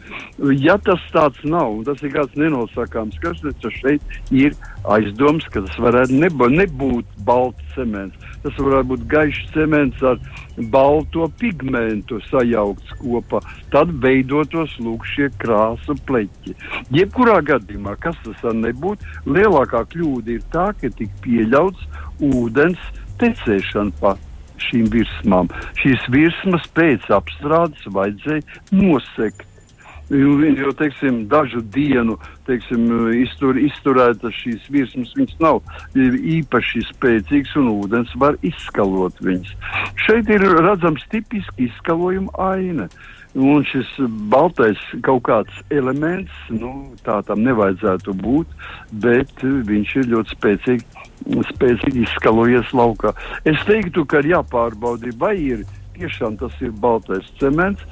ja 0.59 0.77
tas 0.85 1.03
tāds 1.13 1.41
nav, 1.47 1.79
un 1.79 1.85
tas 1.87 2.03
ir 2.03 2.13
kāds 2.15 2.35
nenosakāms, 2.39 3.19
kas 3.23 3.41
šeit 3.79 4.03
ir 4.31 4.55
aizdoms, 4.91 5.47
ka 5.51 5.63
tas 5.65 5.79
varētu 5.81 6.19
neba, 6.21 6.49
nebūt 6.51 7.07
balts 7.27 7.75
cements. 7.75 8.17
Tas 8.43 8.57
varētu 8.59 8.91
būt 8.93 9.05
gaišs 9.11 9.47
cements 9.55 10.03
ar 10.05 10.19
balto 10.71 11.27
pigmentu 11.39 12.19
sajaukts 12.29 12.93
kopā. 13.01 13.41
Tad 13.73 13.91
veidotos 14.03 14.75
lūk 14.83 15.07
šie 15.15 15.31
krāsu 15.41 15.95
pleķi. 16.07 16.55
Jebkurā 16.95 17.39
gadījumā, 17.47 17.95
kas 18.03 18.19
tas 18.25 18.45
nebūtu, 18.53 19.07
lielākā 19.25 19.85
kļūda 19.95 20.35
ir 20.35 20.45
tā, 20.53 20.69
ka 20.79 20.91
tik 20.99 21.11
pieļauts 21.25 21.87
ūdens 22.23 22.81
tecēšana 23.21 23.95
pa 24.01 24.15
šīm 24.67 24.87
virsmām. 24.93 25.51
Šīs 25.81 26.05
virsmas 26.13 26.65
pēc 26.77 27.09
apstrādes 27.15 27.83
vajadzēja 27.91 28.45
nosegt. 28.75 29.45
Jo 30.13 30.69
teiksim, 30.77 31.23
dažu 31.25 31.63
dienu 31.73 32.19
teiksim, 32.45 32.83
iztur, 33.23 33.57
izturētas 33.57 34.35
šīs 34.37 34.67
virsmas, 34.69 35.15
viņas 35.17 35.39
nav 35.41 35.63
īpaši 35.97 36.83
spēcīgas 36.91 37.55
un 37.57 37.71
ūdens 37.71 38.13
var 38.21 38.37
izskalot 38.45 39.17
viņas. 39.25 39.55
Šeit 40.05 40.29
ir 40.29 40.45
redzams 40.59 41.07
tipiski 41.09 41.71
izskalojuma 41.71 42.37
aina. 42.51 42.85
Un 43.35 43.65
šis 43.67 43.89
baltais 44.31 44.79
kaut 45.03 45.25
kāds 45.27 45.55
elements, 45.73 46.31
nu, 46.55 46.71
tā 47.03 47.17
tam 47.27 47.41
nevajadzētu 47.43 48.13
būt, 48.21 48.53
bet 49.03 49.43
viņš 49.43 49.95
ir 49.99 50.13
ļoti 50.13 50.37
spēcīgi 50.37 51.03
spēcīgi 51.49 52.05
izskalojies 52.05 52.71
laukā. 52.75 53.11
Es 53.47 53.59
teiktu, 53.67 54.05
ka 54.07 54.21
ir 54.21 54.35
jāpārbauda, 54.35 55.11
vai 55.19 55.35
ir 55.39 55.65
tiešām 55.95 56.37
tas 56.39 56.55
ir 56.63 56.73
baltais 56.83 57.27
cements. 57.39 57.83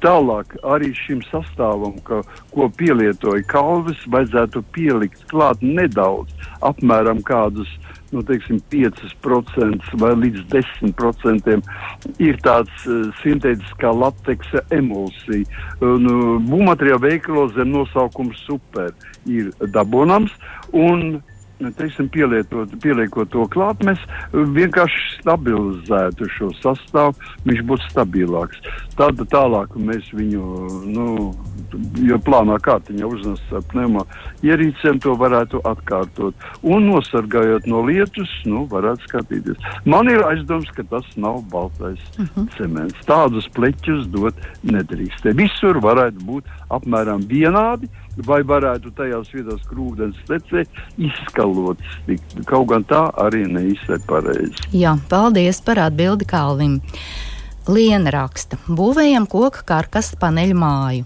Tālāk 0.00 0.54
arī 0.64 0.94
šim 0.96 1.20
sastāvam, 1.28 1.98
ka, 2.06 2.22
ko 2.54 2.70
pielietoja 2.72 3.44
kalvis, 3.50 4.00
vajadzētu 4.08 4.62
pielikt 4.74 5.26
klāt 5.32 5.60
nedaudz, 5.60 6.32
apmēram 6.64 7.20
kādus 7.26 7.68
nu, 8.10 8.22
teiksim, 8.26 8.58
5% 8.72 9.92
vai 10.00 10.12
līdz 10.18 10.46
10% 10.50 11.58
ir 12.18 12.38
tāds 12.42 12.86
uh, 12.88 13.10
sintētiskā 13.22 13.92
lateksa 13.94 14.64
emulsija. 14.74 15.46
Un, 15.84 16.08
uh, 16.08 16.32
Būvmateriāla 16.50 17.04
veikalos 17.04 17.54
zem 17.58 17.70
nosaukuma 17.74 18.34
super 18.42 18.90
ir 19.30 19.52
dabonams. 19.74 20.34
Un 20.74 21.20
teiksim, 21.76 22.08
pieliekot 22.10 23.30
to 23.32 23.44
klāt, 23.52 23.82
mēs 23.86 24.00
vienkārši 24.32 25.20
stabilizētu 25.20 26.28
šo 26.36 26.50
sastāvu, 26.60 27.14
viņš 27.46 27.62
būtu 27.68 27.88
stabilāks. 27.90 28.60
Tad 28.98 29.20
tālāk 29.32 29.76
mēs 29.80 30.10
viņu, 30.16 30.44
nu, 30.90 31.06
jo 32.04 32.18
plānā 32.24 32.58
kārtiņā 32.64 33.08
uznes 33.08 33.42
ar 33.54 33.64
pneuma 33.70 34.04
ierīcēm, 34.46 35.00
to 35.04 35.14
varētu 35.20 35.62
atkārtot. 35.68 36.48
Un 36.66 36.88
nosargājot 36.90 37.68
no 37.70 37.84
lietus, 37.86 38.32
nu, 38.48 38.64
varētu 38.70 39.08
skatīties. 39.08 39.70
Man 39.88 40.10
ir 40.12 40.24
aizdoms, 40.26 40.70
ka 40.76 40.84
tas 40.90 41.06
nav 41.16 41.42
baltais 41.52 42.00
uh 42.16 42.24
mhm. 42.24 42.30
-huh. 42.34 42.48
cements. 42.56 43.06
Tādus 43.06 43.48
pleķus 43.56 44.06
dot 44.12 44.34
nedrīkst. 44.64 45.22
Te 45.22 45.32
visur 45.36 45.80
varētu 45.80 46.24
būt 46.24 46.44
apmēram 46.70 47.24
vienādi, 47.28 47.88
vai 48.26 48.40
varētu 48.46 48.92
tajās 48.96 49.30
vietās, 49.34 49.62
kur 49.68 49.82
ūdens 49.90 50.18
tecē, 50.28 50.64
izskalots. 50.98 51.98
Kaut 52.48 52.70
gan 52.72 52.86
tā 52.88 53.06
arī 53.22 53.44
neizsver 53.48 54.00
pareizi. 54.08 54.70
Jā, 54.76 54.96
paldies 55.10 55.62
par 55.64 55.82
atbildi 55.86 56.28
Kalvim. 56.30 56.80
Liena 57.68 58.10
raksta, 58.14 58.56
būvējam 58.68 59.26
koku 59.28 59.64
karkas 59.68 60.14
paneļu 60.20 60.56
māju 60.56 61.04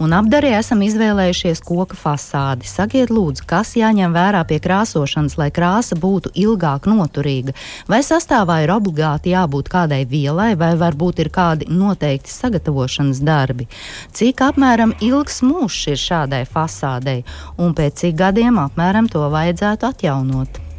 un 0.00 0.14
apdarē 0.16 0.52
esam 0.58 0.80
izvēlējušies 0.84 1.60
koka 1.66 1.96
fasādi. 1.98 2.68
Sakiet, 2.68 3.12
lūdzu, 3.12 3.44
kas 3.48 3.74
jāņem 3.78 4.14
vērā 4.16 4.42
pie 4.48 4.60
krāsošanas, 4.62 5.36
lai 5.40 5.50
krāsa 5.54 5.98
būtu 6.00 6.32
ilgāk 6.40 6.88
noturīga? 6.90 7.54
Vai 7.90 8.00
sastāvā 8.06 8.62
ir 8.64 8.72
obligāti 8.74 9.34
jābūt 9.34 9.70
kādai 9.72 10.02
vielai, 10.08 10.54
vai 10.60 10.72
varbūt 10.80 11.24
ir 11.24 11.32
kādi 11.34 11.68
noteikti 11.68 12.32
sagatavošanas 12.32 13.20
darbi? 13.26 13.68
Cik 14.16 14.40
apmēram 14.48 14.96
ilgs 15.04 15.42
mūžs 15.44 15.92
ir 15.92 16.00
šādai 16.00 16.46
fasādei, 16.48 17.20
un 17.60 17.76
pēc 17.76 18.06
cik 18.06 18.18
gadiem 18.24 18.62
apmēram 18.62 19.10
to 19.12 19.28
vajadzētu 19.32 19.92
atjaunot? 19.92 20.69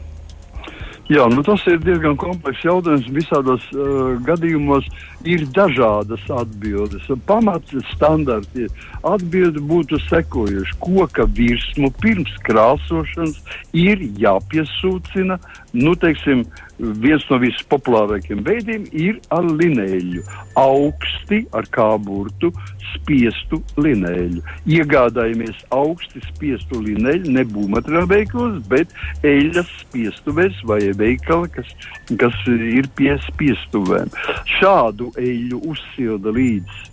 Jā, 1.11 1.25
nu 1.27 1.41
tas 1.43 1.59
ir 1.67 1.79
diezgan 1.83 2.13
komplekss 2.15 2.63
jautājums. 2.63 3.09
Visādos 3.11 3.63
uh, 3.75 4.13
gadījumos 4.23 4.85
ir 5.27 5.43
dažādas 5.51 6.23
atbildes. 6.31 7.09
Pamats 7.27 7.73
standarti 7.89 8.69
atbildi 9.03 9.59
būtu 9.73 9.99
sekojuši. 10.05 10.77
Koka 10.79 11.25
virsmu 11.35 11.89
pirms 11.99 12.31
krāsošanas 12.47 13.41
ir 13.75 14.05
jāpiesūcina, 14.23 15.35
nu, 15.75 15.97
teiksim, 15.99 16.45
viens 16.81 17.23
no 17.29 17.39
vispopulārākajiem 17.41 18.43
veidiem 18.45 18.85
ir 18.91 19.19
ar 19.33 19.45
linēļu. 19.45 20.23
Augsti 20.59 21.43
ar 21.55 21.67
kāburtu 21.73 22.51
spiestu 22.91 23.61
linēļu. 23.81 24.41
Iegādājamies 24.69 25.63
augsti 25.75 26.21
spiestu 26.27 26.81
linēļu, 26.83 27.35
ne 27.37 27.45
būvmateriāla 27.53 28.11
veiklos, 28.11 28.59
bet 28.71 28.91
eļas 29.27 29.69
spiestuvēs 29.85 30.61
vai 30.67 30.81
veikali, 30.97 31.51
kas, 31.55 31.75
kas 32.21 32.37
ir 32.51 32.89
pie 32.97 33.15
spiestuvēm. 33.29 34.11
Šādu 34.59 35.11
eļu 35.21 35.61
uzsilda 35.71 36.33
līdz 36.35 36.90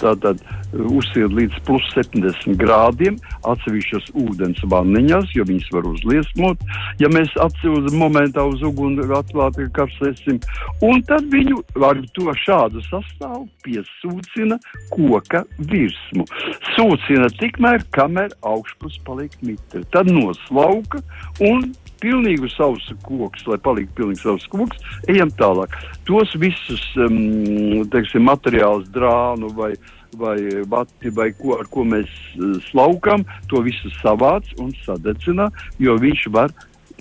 tātad 0.00 0.40
uzsiet 0.72 1.32
līdz 1.34 1.58
plus 1.66 1.84
70 1.94 2.56
grādiem, 2.60 3.18
atsevišķas 3.44 4.10
ūdens 4.24 4.62
vanniņās, 4.70 5.34
jo 5.36 5.44
viņas 5.48 5.70
var 5.74 5.88
uzliesmot, 5.90 6.64
ja 7.02 7.10
mēs 7.12 7.32
atcīmēs 7.44 7.96
momentā 7.98 8.44
uz 8.48 8.64
uguni 8.64 9.04
atklāti 9.04 9.68
karsēsim, 9.76 10.40
un 10.84 11.02
tad 11.08 11.28
viņu 11.32 11.60
ar 11.84 12.00
to 12.16 12.32
šādu 12.44 12.82
sastāvu 12.88 13.46
piesūcina 13.64 14.58
koka 14.92 15.44
virsmu. 15.58 16.26
Sūcina 16.74 17.28
tikmēr, 17.40 17.84
kamēr 17.94 18.34
augšpus 18.46 19.00
paliek 19.06 19.34
mitri. 19.44 19.84
Tad 19.92 20.10
noslauka 20.10 21.02
un 21.44 21.68
pilnīgu 22.04 22.50
sausu 22.52 22.96
koks, 23.06 23.46
lai 23.48 23.58
paliktu 23.64 24.00
pilnīgi 24.02 24.24
savs 24.24 24.46
koks, 24.52 24.80
ejam 25.08 25.32
tālāk. 25.38 25.74
Tos 26.08 26.34
visus 26.40 26.84
um, 27.00 27.84
teiksim, 27.92 28.26
materiālus, 28.28 28.90
drānu 28.94 29.50
vai, 29.56 29.72
vai 30.20 30.36
vati, 30.70 31.12
vai 31.14 31.30
ko, 31.38 31.58
ar 31.62 31.70
ko 31.72 31.86
mēs 31.88 32.12
uh, 32.36 32.60
slaukam, 32.68 33.24
to 33.50 33.64
visu 33.64 33.92
savāc 34.02 34.52
un 34.60 34.72
sadedzina, 34.84 35.48
jo 35.80 35.96
viņš 36.00 36.28
var 36.34 36.52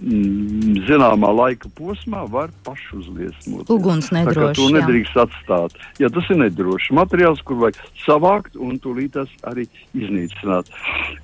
zināmā 0.04 1.30
laika 1.32 1.70
posmā 1.78 2.24
var 2.32 2.52
pašuzliesmot. 2.66 3.70
Uguns 3.72 4.10
nedrošs. 4.12 4.58
To 4.60 4.68
nedrīkst 4.76 5.16
jā. 5.16 5.26
atstāt. 5.28 5.78
Jā, 6.02 6.10
tas 6.14 6.28
ir 6.34 6.42
nedrošs 6.42 6.92
materiāls, 6.96 7.44
kur 7.48 7.62
vajag 7.62 7.80
savākt 8.04 8.58
un 8.60 8.76
tūlīt 8.84 9.16
tas 9.16 9.32
arī 9.48 9.66
iznīcināt. 9.96 10.72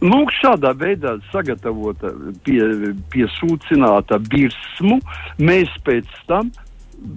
Lūk, 0.05 0.31
šādā 0.39 0.71
veidā 0.79 1.17
sagatavota, 1.33 2.13
pie, 2.45 2.61
piesūcināta 3.11 4.21
virsmu, 4.31 4.99
mēs 5.41 5.73
pēc 5.87 6.09
tam 6.29 6.53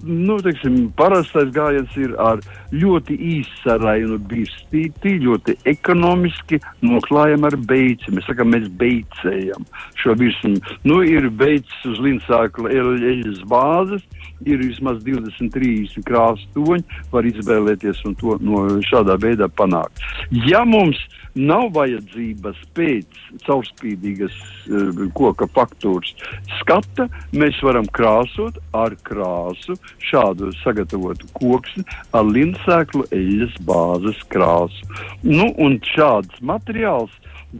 nu, 0.02 0.36
teiksim, 0.42 0.76
parastais 0.98 1.50
gājiens 1.54 1.92
ir 2.00 2.14
ar 2.20 2.42
ļoti 2.74 3.16
īsarainu 3.36 4.18
birstīti, 4.30 5.16
ļoti 5.22 5.56
ekonomiski 5.72 6.60
noklājam 6.84 7.46
ar 7.48 7.56
beici. 7.70 8.12
Mēs 8.14 8.28
sakām, 8.30 8.52
mēs 8.54 8.68
beicējam 8.80 9.66
šo 10.00 10.16
virsmu. 10.18 10.58
Nu, 10.88 11.02
ir 11.06 11.28
beicis 11.30 11.88
uz 11.88 12.02
linsākla 12.02 12.72
eļas 12.72 13.42
bāzes, 13.50 14.04
ir 14.46 14.62
vismaz 14.62 15.02
23 15.06 16.02
krāsu 16.06 16.46
toņi, 16.56 17.00
var 17.12 17.28
izvēlēties 17.28 18.04
un 18.08 18.16
to 18.20 18.38
no 18.42 18.66
šādā 18.88 19.18
veidā 19.22 19.48
panākt. 19.58 20.02
Ja 20.48 20.64
mums 20.68 20.98
nav 21.38 21.70
vajadzības 21.76 22.58
pēc 22.76 23.20
caurspīdīgas 23.46 24.34
uh, 24.36 25.04
koka 25.16 25.48
faktūras 25.54 26.12
skata, 26.60 27.08
mēs 27.32 27.60
varam 27.64 27.88
krāsot 27.96 28.58
ar 28.76 28.96
krāsu 29.06 29.71
šādu 30.10 30.52
sagatavotu 30.62 31.28
koksni 31.38 31.84
ar 32.16 32.28
linsēklu 32.28 33.06
eļas 33.14 33.58
bāzes 33.68 34.20
krāsu. 34.32 34.86
Nu, 35.22 35.50
un 35.58 35.80
šāds 35.92 36.40
materiāls 36.40 37.12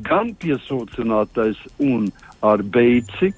gan 0.07 0.33
piesūcinātais 0.40 1.59
un 1.85 2.09
ar 2.42 2.62
beici 2.62 3.33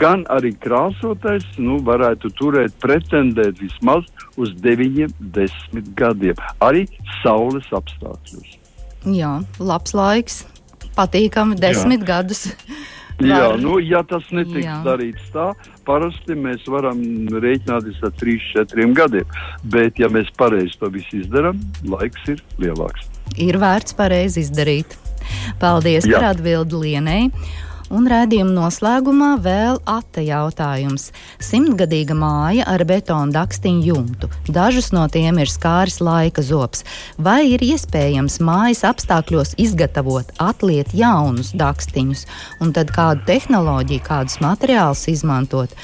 gan 0.00 0.24
arī 0.32 0.52
krāsotais 0.60 1.44
nu, 1.60 1.78
varētu 1.84 2.30
turēt, 2.38 2.76
pretendēt 2.82 3.60
vismaz 3.60 4.06
uz 4.40 4.54
9, 4.64 5.12
10 5.36 5.90
gadiem, 5.98 6.38
arī 6.64 6.86
saules 7.22 7.68
apstākļos. 7.76 8.56
Jā, 9.06 9.36
labs 9.60 9.94
laiks, 9.94 10.42
patīkami 10.96 11.58
desmit 11.60 12.02
Jā. 12.02 12.08
gadus. 12.14 12.46
Jā, 13.22 13.54
nu, 13.60 13.78
ja 13.80 14.02
tas 14.04 14.26
netiks 14.34 14.66
Jā. 14.66 14.80
darīts 14.84 15.30
tā, 15.32 15.52
parasti 15.86 16.36
mēs 16.38 16.66
varam 16.70 17.00
rēķināties 17.30 18.02
ar 18.06 18.14
3, 18.20 18.38
4 18.52 18.88
gadiem. 18.96 19.36
Bet, 19.72 20.00
ja 20.02 20.10
mēs 20.12 20.30
pareizi 20.38 20.78
to 20.80 20.90
visu 20.94 21.22
izdarām, 21.22 21.60
laiks 21.86 22.26
ir 22.32 22.42
lielāks. 22.62 23.08
Ir 23.42 23.58
vērts 23.62 23.96
pareizi 23.98 24.44
izdarīt. 24.44 24.98
Paldies 25.62 26.06
Jā. 26.06 26.18
par 26.18 26.34
atbildi 26.34 26.82
Lienai. 26.82 27.22
Un 27.86 28.08
redzējuma 28.10 28.50
noslēgumā 28.50 29.28
vēl 29.38 29.76
ata 29.86 30.22
jautājums. 30.24 31.12
Simtgadīga 31.38 32.16
māja 32.18 32.64
ar 32.66 32.82
betona 32.88 33.30
dakstiņu 33.36 33.84
jumtu. 33.86 34.30
Dažus 34.50 34.90
no 34.90 35.04
tiem 35.12 35.38
ir 35.38 35.50
skāris 35.52 36.00
laika 36.02 36.42
zops. 36.42 36.82
Vai 37.14 37.52
ir 37.52 37.62
iespējams 37.62 38.40
mājas 38.42 38.82
apstākļos 38.88 39.54
izgatavot, 39.62 40.32
atliet 40.42 40.90
jaunus 40.98 41.52
dakstiņus, 41.54 42.26
un 42.58 42.74
tad 42.74 42.90
kādu 42.96 43.22
tehnoloģiju, 43.28 44.02
kādus 44.08 44.40
materiālus 44.42 45.06
izmantot? 45.12 45.76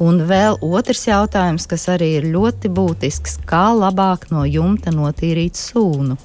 Un 0.00 0.22
vēl 0.28 0.56
otrs 0.64 1.06
jautājums, 1.08 1.68
kas 1.68 1.86
arī 1.92 2.14
ir 2.18 2.30
ļoti 2.32 2.72
būtisks, 2.72 3.42
kā 3.48 3.66
labāk 3.76 4.30
no 4.32 4.44
jumta 4.48 4.92
notīrīt 4.92 5.56
sūnu. 5.56 6.16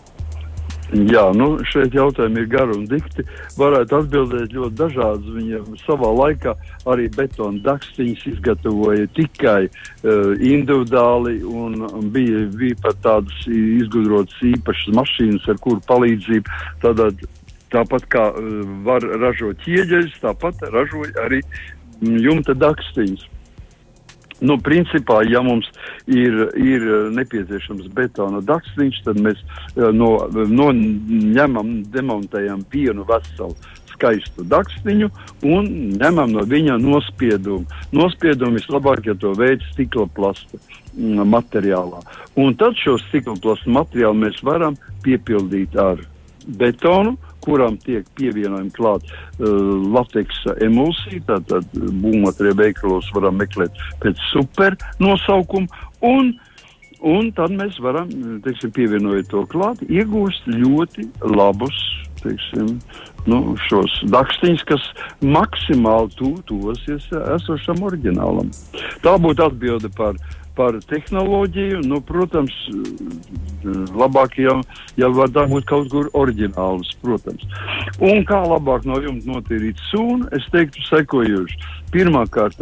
Jā, 0.91 1.29
nu, 1.31 1.53
šeit 1.71 1.93
jautājumi 1.95 2.41
ir 2.43 2.47
gari 2.51 2.73
un 2.75 2.83
dikti. 2.91 3.23
Varētu 3.55 3.95
atbildēt 4.01 4.51
ļoti 4.51 4.75
dažādi. 4.75 5.35
Viņa 5.37 5.61
savā 5.85 6.09
laikā 6.17 6.51
arī 6.91 7.07
betona 7.15 7.63
dakstiņas 7.63 8.25
izgatavoja 8.33 9.07
tikai 9.15 9.69
uh, 9.69 10.33
individuāli, 10.35 11.37
un, 11.47 11.79
bija, 12.11 12.43
bija 12.59 12.79
pat 12.83 12.99
tādas 13.07 13.47
izgudrotas 13.47 14.35
īpašas 14.51 14.91
mašīnas, 14.99 15.47
ar 15.47 15.63
kuru 15.63 15.79
palīdzību 15.87 16.59
tādā, 16.83 17.07
tāpat 17.71 18.11
kā 18.11 18.27
uh, 18.35 18.53
var 18.83 19.07
ražot 19.23 19.63
ķieģeļus, 19.63 20.19
tāpat 20.25 20.59
ražoja 20.75 21.23
arī 21.23 21.39
jumta 22.01 22.57
dakstiņas. 22.57 23.30
Nu, 24.41 24.57
principā, 24.57 25.19
ja 25.29 25.43
mums 25.45 25.67
ir, 26.09 26.33
ir 26.57 26.85
nepieciešams 27.13 27.91
betona 27.93 28.41
dakstiņš, 28.41 29.03
tad 29.05 29.19
mēs 29.21 29.37
eh, 29.41 29.91
no, 29.93 30.15
no 30.31 30.71
ņemam, 30.73 31.75
demontējam 31.93 32.65
vienu 32.73 33.05
veselu 33.09 33.53
skaistu 34.01 34.45
dakstiņu 34.49 35.09
un 35.45 35.67
ņemam 36.01 36.33
no 36.33 36.45
viņa 36.49 36.79
nospiedumu. 36.81 37.67
Nospiedumu 37.93 38.57
vislabāk, 38.57 39.05
ja 39.05 39.15
to 39.21 39.35
veids 39.37 39.67
stikla 39.75 40.07
plasta 40.15 40.57
mm, 40.57 41.21
materiālā. 41.29 42.01
Un 42.41 42.57
tad 42.57 42.79
šo 42.81 42.97
stikla 43.05 43.37
plasta 43.43 43.69
materiālu 43.69 44.23
mēs 44.25 44.41
varam 44.45 44.77
piepildīt 45.05 45.77
ar 45.77 46.01
betonu, 46.57 47.13
kuram 47.43 47.77
tiek 47.81 48.07
pievienojama 48.19 48.73
klāt 48.75 49.07
uh, 49.07 49.47
lateksa 49.95 50.55
emulsija. 50.65 51.23
Tātad 51.29 51.67
būvmateriālu 51.75 52.59
veikalos 52.63 53.11
varam 53.15 53.39
meklēt 53.41 53.77
pēc 54.03 54.21
super 54.31 54.77
nosaukuma. 55.01 55.67
Un, 56.05 56.33
un 57.05 57.31
tad 57.37 57.53
mēs 57.53 57.77
varam, 57.83 58.09
teiksim, 58.45 58.73
pievienojot 58.75 59.31
to 59.33 59.45
klāt, 59.51 59.83
iegūst 59.89 60.49
ļoti 60.49 61.07
labus, 61.29 61.77
teiksim, 62.21 62.75
nu, 63.29 63.41
šos 63.67 63.99
dakstiņus, 64.13 64.65
kas 64.69 64.89
maksimāli 65.21 66.13
tu, 66.17 66.33
tuvosies 66.49 67.07
esošam 67.37 67.83
oriģinālam. 67.85 68.49
Tā 69.05 69.17
būtu 69.21 69.45
atbilde 69.45 69.91
par 69.97 70.17
par 70.57 70.77
tehnoloģiju. 70.89 71.81
Nu, 71.87 72.01
protams, 72.05 72.53
labāk 73.95 74.37
jau, 74.41 74.57
jau 74.99 75.11
var 75.17 75.31
dabūt 75.33 75.67
kaut 75.69 75.91
kur 75.93 76.09
oriģinālus, 76.17 76.93
protams. 77.03 77.45
Un 77.99 78.25
kā 78.27 78.41
labāk 78.45 78.87
no 78.89 78.99
jums 79.03 79.27
notīrīt 79.29 79.81
sunu, 79.91 80.29
es 80.35 80.47
teiktu 80.53 80.83
sekojuši. 80.89 81.59
Pirmkārt, 81.91 82.61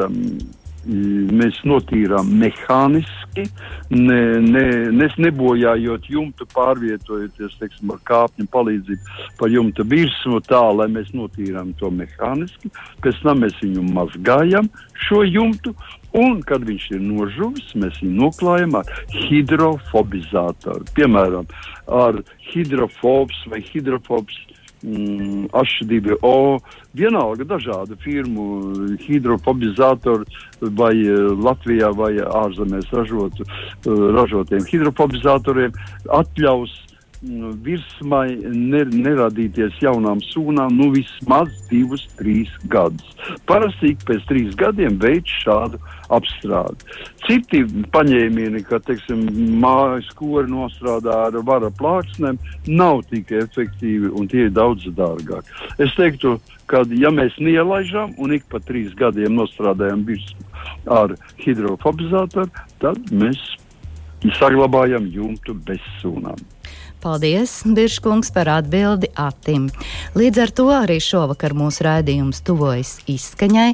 mēs 0.86 1.60
notīrām 1.68 2.30
mehāniski, 2.40 3.46
ne, 3.92 4.20
ne, 4.44 4.64
ne, 4.96 5.10
nebojājot 5.26 6.10
jumtu, 6.12 6.48
pārvietojoties 6.54 7.58
teiksim, 7.60 7.94
ar 7.96 8.02
kāpņu 8.08 8.48
palīdzību 8.54 9.18
pa 9.40 9.50
jumta 9.52 9.86
virsmu 9.88 10.42
tā, 10.48 10.64
lai 10.76 10.90
mēs 10.94 11.14
notīrām 11.16 11.74
to 11.80 11.92
mehāniski. 11.94 12.72
Pēc 13.04 13.24
tam 13.24 13.44
mēs 13.46 13.58
viņu 13.64 13.86
mazgājam 13.94 14.70
šo 15.08 15.24
jumtu 15.28 15.76
Un, 16.18 16.40
kad 16.42 16.64
viņš 16.66 16.88
ir 16.96 17.02
nožuvis, 17.06 17.68
mēs 17.78 18.00
viņu 18.02 18.16
noklājam 18.18 18.80
ar 18.80 18.88
hidrofobizātoru. 19.14 20.88
Piemēram, 20.98 21.46
ar 21.86 22.24
hidrofobs 22.50 23.44
vai 23.52 23.62
hidrofobs 23.68 24.40
mm, 24.84 25.50
H2O, 25.54 26.60
vienalga 26.96 27.48
dažādu 27.48 27.98
firmu 28.04 28.46
hidrofobizātoru 29.06 30.26
vai 30.62 30.94
eh, 30.98 31.32
Latvijā 31.48 31.94
vai 31.96 32.14
ārzemēs 32.20 32.92
ražotu, 32.94 33.48
eh, 33.48 34.06
ražotiem 34.20 34.68
hidrofobizātoriem 34.70 35.76
atļaus 36.22 36.78
Nu, 37.20 37.50
virsmai 37.66 38.30
ner 38.56 38.88
neradīties 38.96 39.82
jaunām 39.84 40.22
sūnām 40.24 40.72
nu, 40.72 40.86
vismaz 40.94 41.50
divus, 41.68 42.06
trīs 42.16 42.52
gadus. 42.72 43.10
Parasti 43.50 43.92
pēc 44.08 44.24
trīs 44.30 44.56
gadiem 44.60 44.96
veids 45.02 45.34
šādu 45.44 45.82
apstrādi. 46.14 46.88
Citi 47.26 47.64
paņēmieni, 47.94 48.64
kā 48.68 48.80
teiksim, 48.86 49.26
mājas 49.62 50.10
kori 50.18 50.50
nostrādā 50.52 51.16
ar 51.28 51.40
vara 51.46 51.72
plāksnēm, 51.80 52.40
nav 52.68 53.04
tik 53.12 53.34
efektīvi 53.44 54.12
un 54.14 54.30
tie 54.32 54.48
ir 54.48 54.54
daudz 54.56 54.88
dārgāki. 54.98 55.56
Es 55.82 55.94
teiktu, 55.98 56.38
ka 56.70 56.84
ja 56.94 57.14
mēs 57.14 57.38
nielaižam 57.42 58.16
un 58.18 58.36
ik 58.38 58.46
pa 58.52 58.62
trīs 58.64 58.94
gadiem 58.98 59.38
nostrādājam 59.40 60.06
virsmu 60.08 60.46
ar 61.00 61.16
hidrofobizātoru, 61.42 62.50
tad 62.82 63.12
mēs 63.16 63.42
saglabājam 64.40 65.08
jumtu 65.14 65.56
bez 65.66 65.84
sūnām. 66.02 66.40
Paldies, 67.00 67.62
Biržkungs, 67.64 68.28
par 68.36 68.50
atbildi 68.52 69.08
Atim. 69.16 69.70
Līdz 70.20 70.40
ar 70.44 70.52
to 70.52 70.66
arī 70.76 70.98
šovakar 71.00 71.54
mūsu 71.56 71.86
raidījums 71.86 72.42
tuvojas 72.44 72.98
izskaņai. 73.08 73.70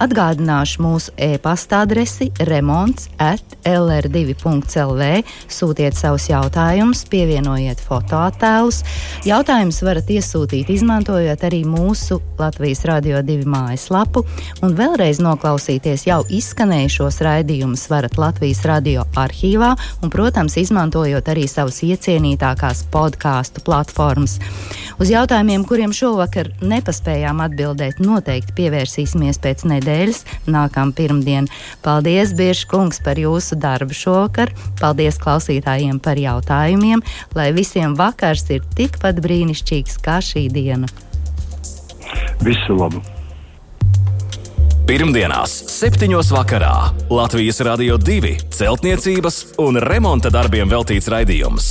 Atgādināšu 0.00 0.80
mūsu 0.80 1.12
e-pasta 1.20 1.82
adresi 1.84 2.30
remonts 2.48 3.10
at 3.20 3.44
lr2.lv. 3.68 5.08
Sūtiet 5.52 5.98
savus 5.98 6.30
jautājumus, 6.30 7.04
pievienojiet 7.12 7.82
fotoattēlus. 7.84 8.80
Jautājumus 9.28 9.82
varat 9.84 10.08
iesūtīt, 10.16 10.72
izmantojot 10.72 11.44
arī 11.50 11.60
mūsu 11.68 12.22
Latvijas 12.40 12.86
Radio 12.88 13.20
2 13.20 13.44
mājaslapu. 13.44 14.24
Un 14.64 14.72
vēlreiz 14.80 15.20
noklausīties 15.20 16.06
jau 16.08 16.22
izskanējušos 16.32 17.20
raidījumus 17.28 17.84
varat 17.92 18.16
Latvijas 18.16 18.64
radio 18.64 19.04
arhīvā 19.20 19.74
un, 20.00 20.08
protams, 20.08 20.56
izmantojot 20.64 21.28
arī 21.28 21.44
savus 21.50 21.82
iecienītākās 21.84 22.69
lielākās 22.70 22.84
podkāstu 22.90 23.62
platformas. 23.64 24.38
Uz 25.00 25.10
jautājumiem, 25.10 25.64
kuriem 25.66 25.92
šovakar 25.92 26.50
nepaspējām 26.60 27.40
atbildēt, 27.42 28.00
noteikti 28.00 28.54
pievērsīsimies 28.54 29.40
pēc 29.40 29.64
nedēļas, 29.66 30.24
nākamā 30.46 30.94
pirmdiena. 30.94 31.48
Paldies, 31.82 32.34
Bieži 32.34 32.68
kungs, 32.68 33.00
par 33.02 33.18
jūsu 33.18 33.58
darbu 33.58 33.94
šovakar. 33.94 34.52
Paldies 34.80 35.18
klausītājiem 35.18 36.00
par 36.00 36.16
jautājumiem, 36.16 37.02
lai 37.34 37.52
visiem 37.52 37.96
vakars 37.96 38.48
ir 38.50 38.62
tikpat 38.76 39.20
brīnišķīgs 39.20 39.98
kā 40.02 40.20
šī 40.20 40.48
diena. 40.50 40.86
Visu 42.40 42.76
labu! 42.76 43.02
Pirmdienās, 44.90 45.52
7. 45.70 46.10
vakarā 46.34 46.90
Latvijas 47.14 47.60
Rādio 47.62 47.94
2 47.94 48.50
celtniecības 48.50 49.38
un 49.62 49.78
remonta 49.78 50.32
darbiem 50.34 50.66
veltīts 50.66 51.06
raidījums. 51.12 51.70